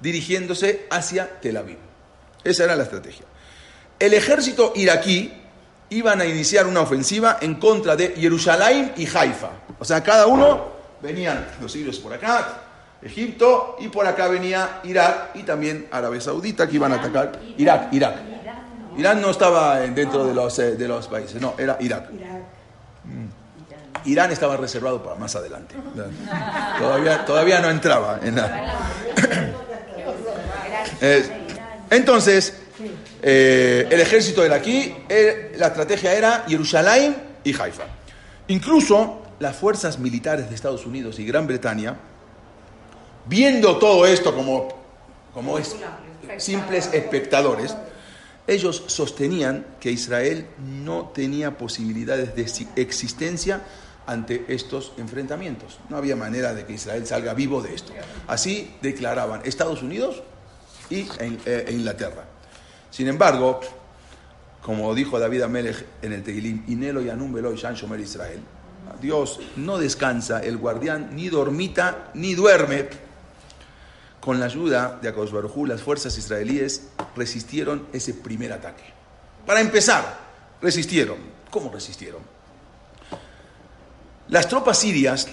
[0.00, 1.78] dirigiéndose hacia Tel Aviv.
[2.44, 3.24] Esa era la estrategia.
[3.98, 5.32] El ejército iraquí
[5.90, 9.50] iban a iniciar una ofensiva en contra de Jerusalén y Haifa.
[9.78, 10.72] O sea, cada uno
[11.02, 12.62] venían los sirios por acá,
[13.02, 17.92] Egipto, y por acá venía Irak y también Arabia Saudita que iban a atacar Irak,
[17.92, 18.16] Irak.
[18.98, 22.10] Irán no estaba dentro de los, eh, de los países, no, era Irak.
[24.04, 25.76] Irán estaba reservado para más adelante.
[26.78, 28.74] Todavía, todavía no entraba en nada.
[31.90, 32.54] entonces,
[33.22, 37.84] eh, el ejército era aquí, eh, la estrategia era Jerusalén y Haifa.
[38.48, 41.96] Incluso las fuerzas militares de Estados Unidos y Gran Bretaña,
[43.26, 44.68] viendo todo esto como,
[45.32, 45.76] como es,
[46.38, 47.76] simples espectadores,
[48.48, 50.48] ellos sostenían que Israel
[50.82, 53.62] no tenía posibilidades de existencia
[54.06, 55.78] ante estos enfrentamientos.
[55.90, 57.92] No había manera de que Israel salga vivo de esto.
[58.26, 60.22] Así declaraban Estados Unidos
[60.88, 62.24] y e, e Inglaterra.
[62.90, 63.60] Sin embargo,
[64.62, 68.40] como dijo David Amelech en el Tehilim, Inelo Yanum Beloy Shan Shomer Israel,
[69.02, 72.88] Dios no descansa, el guardián ni dormita ni duerme
[74.28, 78.84] con la ayuda de Akadosh Barujú, las fuerzas israelíes resistieron ese primer ataque.
[79.46, 80.18] Para empezar,
[80.60, 81.16] resistieron.
[81.50, 82.20] ¿Cómo resistieron?
[84.28, 85.28] Las tropas sirias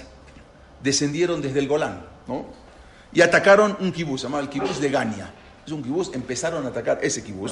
[0.81, 2.45] descendieron desde el Golán, ¿no?
[3.11, 5.29] Y atacaron un kibuz, llamado el kibuz de Gania.
[5.65, 7.51] Es un kibuz, empezaron a atacar ese kibuz,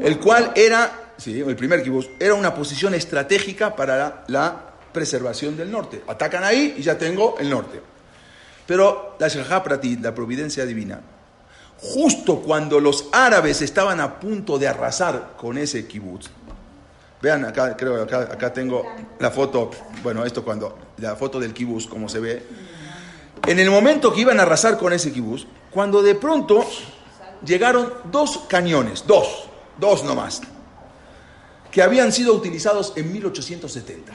[0.00, 5.56] el cual era, sí, el primer kibuz, era una posición estratégica para la, la preservación
[5.56, 6.02] del norte.
[6.08, 7.80] Atacan ahí y ya tengo el norte.
[8.70, 9.64] Pero la Shahá
[10.00, 11.00] la providencia divina,
[11.80, 16.30] justo cuando los árabes estaban a punto de arrasar con ese kibutz,
[17.20, 18.86] vean acá, creo acá, acá tengo
[19.18, 19.72] la foto,
[20.04, 22.46] bueno, esto cuando, la foto del kibutz, como se ve,
[23.44, 26.64] en el momento que iban a arrasar con ese kibutz, cuando de pronto
[27.44, 29.48] llegaron dos cañones, dos,
[29.80, 30.42] dos nomás,
[31.72, 34.12] que habían sido utilizados en 1870.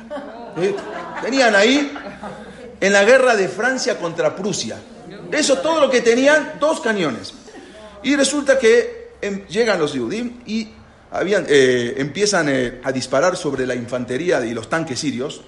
[1.22, 1.92] Tenían ahí
[2.80, 4.78] en la guerra de Francia contra Prusia.
[5.32, 7.34] Eso todo lo que tenían, dos cañones.
[8.04, 10.70] Y resulta que em, llegan los Yudim y
[11.22, 15.42] eh, empiezan eh, a disparar sobre la infantería y los tanques sirios.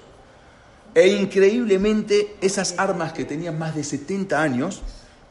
[0.94, 4.82] E increíblemente esas armas que tenían más de 70 años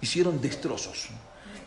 [0.02, 1.10] hicieron destrozos.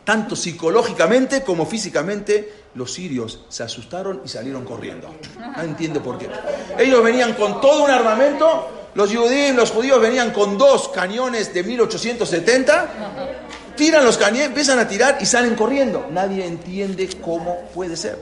[0.05, 5.15] Tanto psicológicamente como físicamente los sirios se asustaron y salieron corriendo.
[5.57, 6.29] No entiende por qué.
[6.79, 11.63] Ellos venían con todo un armamento Los judíos, los judíos venían con dos cañones de
[11.63, 12.89] 1870,
[13.77, 16.09] tiran los cañones, empiezan a tirar y salen corriendo.
[16.11, 18.19] Nadie entiende cómo puede ser.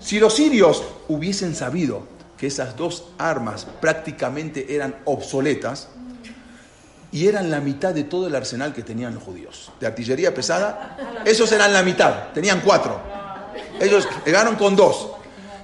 [0.00, 5.88] Si los sirios hubiesen sabido que esas dos armas prácticamente eran obsoletas
[7.10, 9.72] y eran la mitad de todo el arsenal que tenían los judíos.
[9.80, 13.00] De artillería pesada, esos eran la mitad, tenían cuatro.
[13.80, 15.10] Ellos llegaron con dos.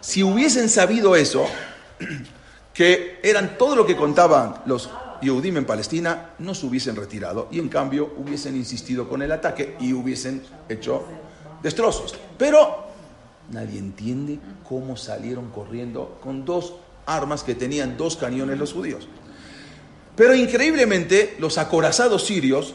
[0.00, 1.46] Si hubiesen sabido eso,
[2.80, 4.88] que eran todo lo que contaban los
[5.20, 9.76] Yehudim en Palestina, no se hubiesen retirado y en cambio hubiesen insistido con el ataque
[9.80, 11.04] y hubiesen hecho
[11.62, 12.14] destrozos.
[12.38, 12.86] Pero
[13.50, 16.72] nadie entiende cómo salieron corriendo con dos
[17.04, 19.06] armas que tenían dos cañones los judíos.
[20.16, 22.74] Pero increíblemente los acorazados sirios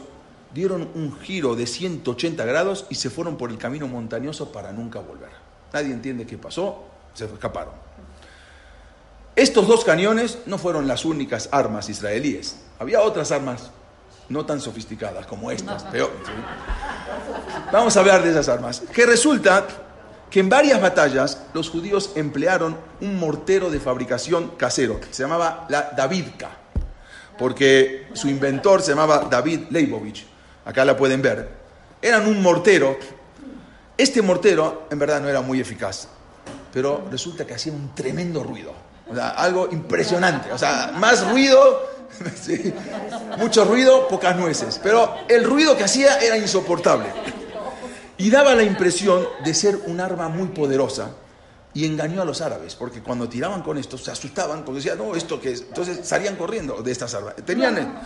[0.54, 5.00] dieron un giro de 180 grados y se fueron por el camino montañoso para nunca
[5.00, 5.30] volver.
[5.72, 7.85] Nadie entiende qué pasó, se escaparon.
[9.36, 12.56] Estos dos cañones no fueron las únicas armas israelíes.
[12.78, 13.70] Había otras armas
[14.30, 16.10] no tan sofisticadas como estas, pero
[17.70, 18.80] vamos a hablar de esas armas.
[18.94, 19.66] Que resulta
[20.30, 25.66] que en varias batallas los judíos emplearon un mortero de fabricación casero, que se llamaba
[25.68, 26.50] la Davidka,
[27.38, 30.26] porque su inventor se llamaba David Leibovich.
[30.64, 31.46] Acá la pueden ver.
[32.00, 32.96] Eran un mortero.
[33.98, 36.08] Este mortero en verdad no era muy eficaz,
[36.72, 38.85] pero resulta que hacía un tremendo ruido.
[39.08, 40.52] O sea, algo impresionante.
[40.52, 41.88] O sea, más ruido,
[43.38, 44.80] mucho ruido, pocas nueces.
[44.82, 47.06] Pero el ruido que hacía era insoportable.
[48.18, 51.10] Y daba la impresión de ser un arma muy poderosa.
[51.74, 55.14] Y engañó a los árabes, porque cuando tiraban con esto se asustaban, porque decían, no,
[55.14, 55.60] esto que es.
[55.60, 57.34] Entonces salían corriendo de estas armas.
[57.44, 58.00] Tenían.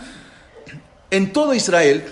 [1.09, 2.03] En todo Israel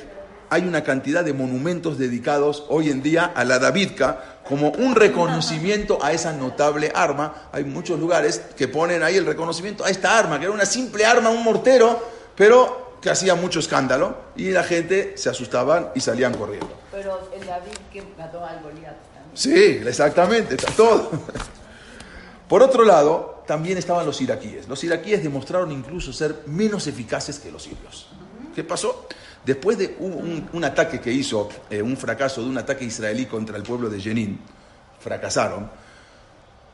[0.50, 6.04] hay una cantidad de monumentos dedicados hoy en día a la Davidka como un reconocimiento
[6.04, 7.50] a esa notable arma.
[7.52, 11.06] Hay muchos lugares que ponen ahí el reconocimiento a esta arma, que era una simple
[11.06, 12.04] arma, un mortero,
[12.36, 16.72] pero que hacía mucho escándalo y la gente se asustaban y salían corriendo.
[16.92, 19.36] Pero el David que mató al Goliat también.
[19.36, 21.12] Sí, exactamente, está todo.
[22.50, 24.68] Por otro lado, también estaban los iraquíes.
[24.68, 28.10] Los iraquíes demostraron incluso ser menos eficaces que los sirios.
[28.56, 29.08] ¿Qué pasó?
[29.46, 33.64] Después de un, ataque que hizo, eh, un fracaso de un ataque israelí contra el
[33.64, 34.40] pueblo de Jenin,
[35.00, 35.70] fracasaron.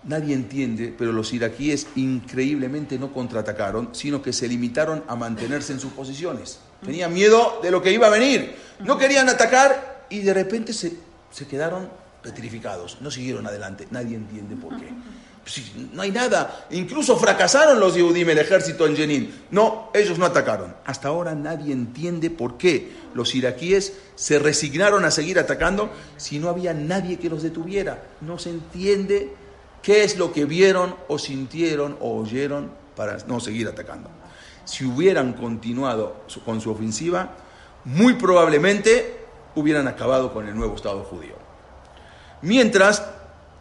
[0.03, 5.79] Nadie entiende, pero los iraquíes increíblemente no contraatacaron, sino que se limitaron a mantenerse en
[5.79, 6.59] sus posiciones.
[6.83, 8.55] Tenían miedo de lo que iba a venir.
[8.79, 10.93] No querían atacar y de repente se,
[11.31, 11.89] se quedaron
[12.21, 12.97] petrificados.
[13.01, 13.87] No siguieron adelante.
[13.89, 14.89] Nadie entiende por qué.
[15.93, 16.65] No hay nada.
[16.71, 19.43] Incluso fracasaron los Yehudim, el ejército en Jenin.
[19.51, 20.75] No, ellos no atacaron.
[20.85, 26.49] Hasta ahora nadie entiende por qué los iraquíes se resignaron a seguir atacando si no
[26.49, 28.03] había nadie que los detuviera.
[28.21, 29.33] No se entiende
[29.83, 34.09] qué es lo que vieron o sintieron o oyeron para no seguir atacando.
[34.65, 37.35] Si hubieran continuado con su ofensiva,
[37.83, 41.35] muy probablemente hubieran acabado con el nuevo Estado judío.
[42.41, 43.05] Mientras,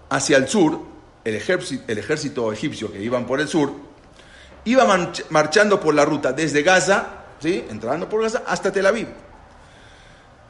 [0.09, 0.94] hacia el sur,
[1.25, 3.73] el ejército, egipcio que iban por el sur,
[4.65, 4.85] iba
[5.31, 7.65] marchando por la ruta desde Gaza, ¿sí?
[7.71, 9.09] entrando por Gaza, hasta Tel Aviv.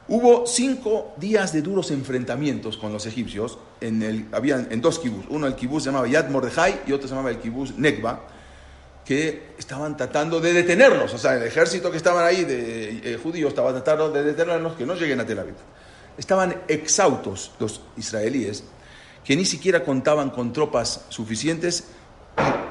[0.07, 3.57] Hubo cinco días de duros enfrentamientos con los egipcios.
[3.81, 4.27] En el,
[4.69, 5.25] en dos kibús.
[5.29, 8.21] Uno, el kibús se llamaba Yad Mordejai y otro se llamaba el kibús Nekba,
[9.03, 11.11] que estaban tratando de detenerlos.
[11.13, 14.85] O sea, el ejército que estaban ahí de eh, judíos estaba tratando de detenerlos que
[14.85, 15.55] no lleguen a Tel Aviv.
[16.19, 18.63] Estaban exhaustos los israelíes,
[19.25, 21.85] que ni siquiera contaban con tropas suficientes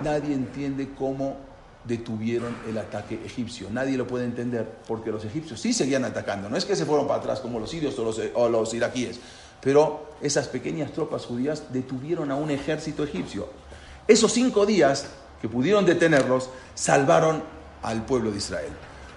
[0.03, 1.37] nadie entiende cómo
[1.85, 3.69] detuvieron el ataque egipcio.
[3.71, 6.49] Nadie lo puede entender porque los egipcios sí seguían atacando.
[6.49, 9.19] No es que se fueron para atrás como los sirios o los, o los iraquíes,
[9.61, 13.49] pero esas pequeñas tropas judías detuvieron a un ejército egipcio.
[14.07, 15.07] Esos cinco días
[15.41, 17.43] que pudieron detenerlos salvaron
[17.83, 18.73] al pueblo de Israel.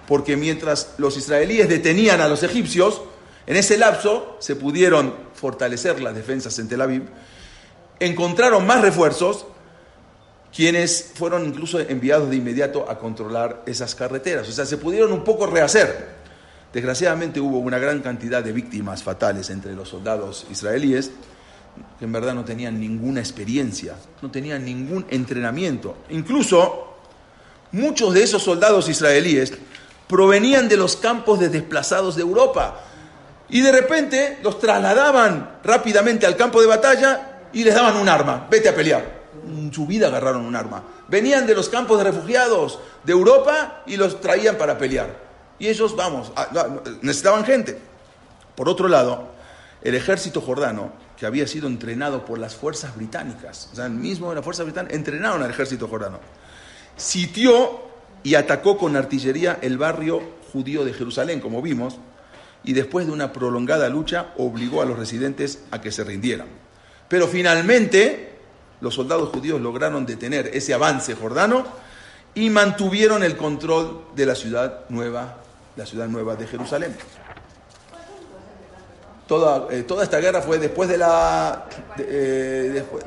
[0.08, 3.02] Porque mientras los israelíes detenían a los egipcios,
[3.46, 7.04] en ese lapso se pudieron fortalecer las defensas en Tel Aviv,
[8.00, 9.45] encontraron más refuerzos
[10.54, 14.48] quienes fueron incluso enviados de inmediato a controlar esas carreteras.
[14.50, 16.18] O sea, se pudieron un poco rehacer.
[16.74, 21.12] Desgraciadamente hubo una gran cantidad de víctimas fatales entre los soldados israelíes,
[22.00, 25.98] que en verdad no tenían ninguna experiencia, no tenían ningún entrenamiento.
[26.10, 26.98] Incluso
[27.72, 29.54] muchos de esos soldados israelíes
[30.08, 32.82] provenían de los campos de desplazados de Europa
[33.50, 38.48] y de repente los trasladaban rápidamente al campo de batalla y les daban un arma,
[38.50, 39.18] vete a pelear
[39.48, 40.84] en su vida agarraron un arma.
[41.08, 45.28] Venían de los campos de refugiados de Europa y los traían para pelear.
[45.60, 46.32] Y ellos, vamos,
[47.02, 47.80] necesitaban gente.
[48.56, 49.30] Por otro lado,
[49.82, 54.30] el ejército jordano, que había sido entrenado por las fuerzas británicas, o sea, el mismo
[54.30, 56.20] de la fuerza británica, entrenaron al ejército jordano.
[56.95, 57.88] sitió
[58.24, 60.22] y atacó con artillería el barrio
[60.52, 61.98] judío de Jerusalén, como vimos,
[62.64, 66.48] y después de una prolongada lucha obligó a los residentes a que se rindieran.
[67.08, 68.34] Pero finalmente
[68.82, 71.66] los soldados judíos lograron detener ese avance jordano
[72.36, 75.38] y mantuvieron el control de la ciudad nueva,
[75.76, 76.95] la ciudad nueva de Jerusalén.
[79.28, 81.66] Toda, eh, toda esta guerra fue después de la...
[81.97, 83.03] eh, después-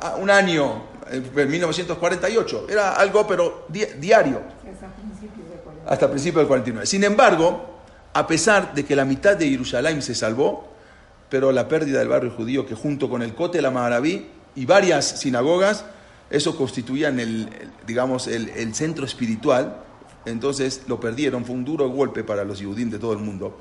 [0.00, 2.66] ah, un año, eh, en 1948.
[2.68, 5.90] Era algo, pero di- diario Es a principios de 40.
[5.90, 6.86] hasta principios del 49.
[6.86, 7.64] Sin embargo,
[8.12, 10.73] a pesar de que la mitad de Jerusalén se salvó,
[11.34, 14.24] pero la pérdida del barrio judío, que junto con el Kotel Maraví
[14.54, 15.84] y varias sinagogas,
[16.30, 19.82] eso constituían el, el, digamos, el, el centro espiritual,
[20.26, 23.58] entonces lo perdieron, fue un duro golpe para los judíos de todo el mundo.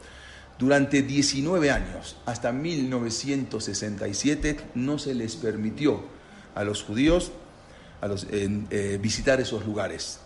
[0.60, 6.00] Durante 19 años, hasta 1967, no se les permitió
[6.54, 7.32] a los judíos
[8.02, 10.20] a los, eh, visitar esos lugares.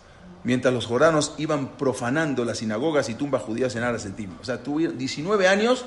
[0.44, 4.32] Mientras los jordanos iban profanando las sinagogas y tumbas judías en Arasetim.
[4.38, 5.86] O sea, tuvieron 19 años,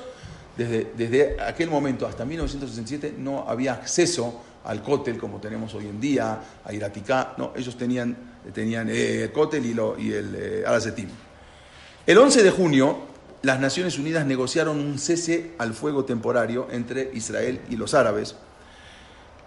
[0.56, 6.40] desde, aquel momento hasta 1967, no había acceso al cótel como tenemos hoy en día,
[6.64, 7.34] a Iraticá.
[7.38, 8.16] No, ellos tenían,
[8.52, 11.08] tenían eh, el cótel y, lo, y el eh, Arasetim.
[12.06, 12.98] El 11 de junio,
[13.42, 18.36] las Naciones Unidas negociaron un cese al fuego temporario entre Israel y los árabes.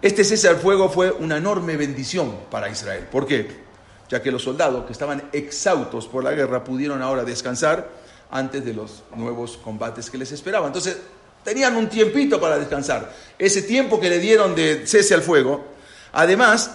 [0.02, 3.06] Este cese al fuego fue una enorme bendición para Israel.
[3.10, 3.64] ¿Por qué?
[4.08, 7.88] Ya que los soldados que estaban exhaustos por la guerra pudieron ahora descansar
[8.30, 10.68] antes de los nuevos combates que les esperaban.
[10.68, 10.98] Entonces,
[11.44, 13.12] tenían un tiempito para descansar.
[13.38, 15.64] Ese tiempo que le dieron de cese al fuego,
[16.12, 16.72] además,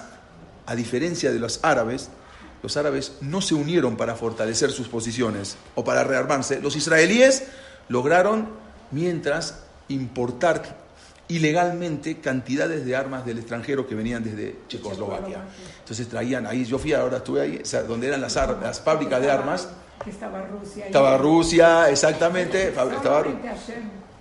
[0.66, 2.10] a diferencia de los árabes,
[2.64, 6.62] los árabes no se unieron para fortalecer sus posiciones o para rearmarse.
[6.62, 7.43] Los israelíes
[7.89, 8.49] lograron,
[8.91, 10.82] mientras, importar
[11.28, 15.43] ilegalmente cantidades de armas del extranjero que venían desde Checoslovaquia.
[15.80, 19.22] Entonces traían ahí, yo fui ahora, estuve ahí, o sea, donde eran las, las fábricas
[19.22, 19.70] de armas.
[20.08, 20.84] Estaba Rusia.
[20.84, 20.88] ahí.
[20.89, 22.68] Estaba Rusia, exactamente.
[22.70, 23.38] Estaba Ru-.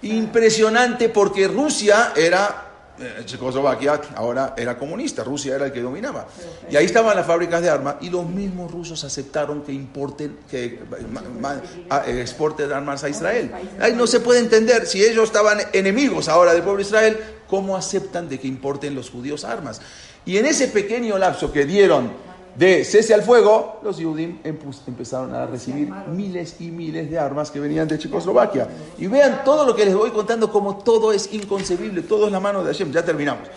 [0.03, 2.67] Impresionante porque Rusia era,
[2.99, 6.27] eh, Checoslovaquia ahora era comunista, Rusia era el que dominaba.
[6.71, 10.81] Y ahí estaban las fábricas de armas y los mismos rusos aceptaron que importen, que
[11.13, 11.61] ma- ma-
[11.91, 13.51] a- eh, exporten armas a Israel.
[13.79, 17.77] Ahí no se puede entender, si ellos estaban enemigos ahora del pueblo de Israel, ¿cómo
[17.77, 19.83] aceptan de que importen los judíos armas?
[20.25, 22.11] Y en ese pequeño lapso que dieron
[22.57, 27.61] de cese al fuego, los Yudim empezaron a recibir miles y miles de armas que
[27.61, 28.69] venían de Checoslovaquia.
[28.99, 32.41] Y vean todo lo que les voy contando, como todo es inconcebible, todo es la
[32.41, 32.93] mano de Hashem.
[32.93, 33.49] Ya terminamos.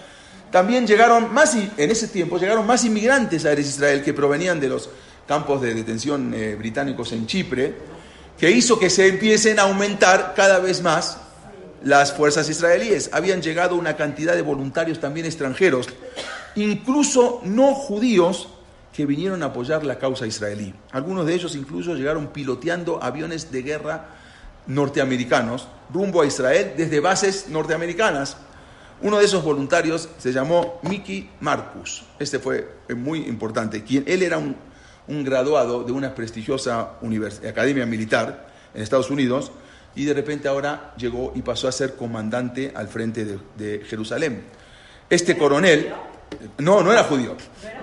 [0.52, 4.60] También llegaron más, y- en ese tiempo, llegaron más inmigrantes a Eres Israel que provenían
[4.60, 4.90] de los
[5.28, 7.74] campos de detención eh, británicos en Chipre,
[8.38, 11.18] que hizo que se empiecen a aumentar cada vez más
[11.84, 13.10] las fuerzas israelíes.
[13.14, 15.88] Habían llegado una cantidad de voluntarios también extranjeros,
[16.56, 18.50] incluso no judíos,
[18.94, 20.74] que vinieron a apoyar la causa israelí.
[20.92, 24.06] Algunos de ellos incluso llegaron piloteando aviones de guerra
[24.68, 28.38] norteamericanos rumbo a Israel desde bases norteamericanas.
[29.02, 32.04] Uno de esos voluntarios se llamó Mickey Marcus.
[32.20, 33.84] Este fue eh, muy importante.
[33.84, 34.56] Quien, él era un,
[35.08, 36.94] un graduado de una prestigiosa
[37.48, 39.52] academia militar en Estados Unidos
[39.96, 44.44] y de repente ahora llegó y pasó a ser comandante al frente de Jerusalén.
[45.10, 45.94] Este coronel,
[46.58, 47.36] no, no era judío,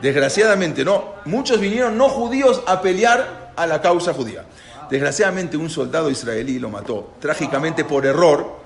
[0.03, 4.45] desgraciadamente no, muchos vinieron no judíos a pelear a la causa judía.
[4.91, 8.61] Desgraciadamente un soldado israelí lo mató, trágicamente por error,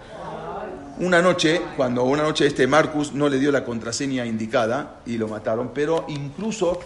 [0.98, 5.26] una noche, cuando una noche este Marcus no le dio la contraseña indicada y lo
[5.26, 6.78] mataron, pero incluso,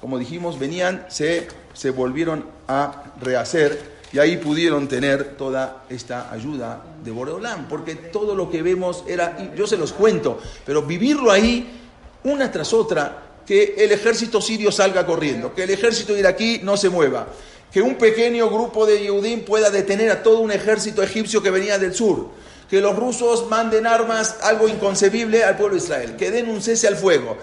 [0.00, 6.82] como dijimos, venían, se, se volvieron a rehacer y ahí pudieron tener toda esta ayuda
[7.02, 11.81] de Boreolán, porque todo lo que vemos era, yo se los cuento, pero vivirlo ahí
[12.24, 16.88] una tras otra, que el ejército sirio salga corriendo, que el ejército iraquí no se
[16.88, 17.26] mueva,
[17.72, 21.78] que un pequeño grupo de Yehudim pueda detener a todo un ejército egipcio que venía
[21.78, 22.28] del sur,
[22.70, 26.86] que los rusos manden armas, algo inconcebible al pueblo de Israel, que den un cese
[26.86, 27.36] al fuego.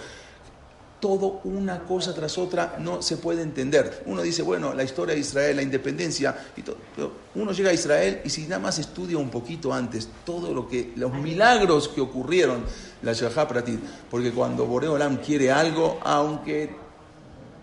[0.99, 4.03] Todo una cosa tras otra no se puede entender.
[4.05, 7.73] Uno dice, bueno, la historia de Israel, la independencia, y todo, pero uno llega a
[7.73, 12.01] Israel y si nada más estudia un poquito antes todo lo que, los milagros que
[12.01, 12.63] ocurrieron,
[13.01, 13.79] la Shahá Pratit,
[14.09, 16.75] porque cuando Boreolam quiere algo, aunque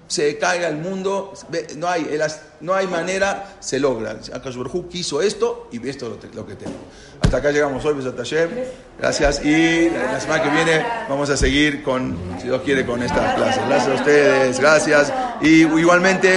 [0.09, 1.33] se caiga el mundo,
[1.77, 2.19] no hay,
[2.61, 4.17] no hay manera, se logra.
[4.33, 6.81] Akash Baruj Hu quiso esto y esto es lo, que tenemos.
[7.21, 8.51] Hasta acá llegamos hoy, Besat Hashem.
[8.99, 13.35] Gracias y la semana que viene vamos a seguir con, si Dios quiere, con esta
[13.35, 13.61] clase.
[13.69, 15.13] Gracias a ustedes, gracias.
[15.41, 16.35] Y igualmente...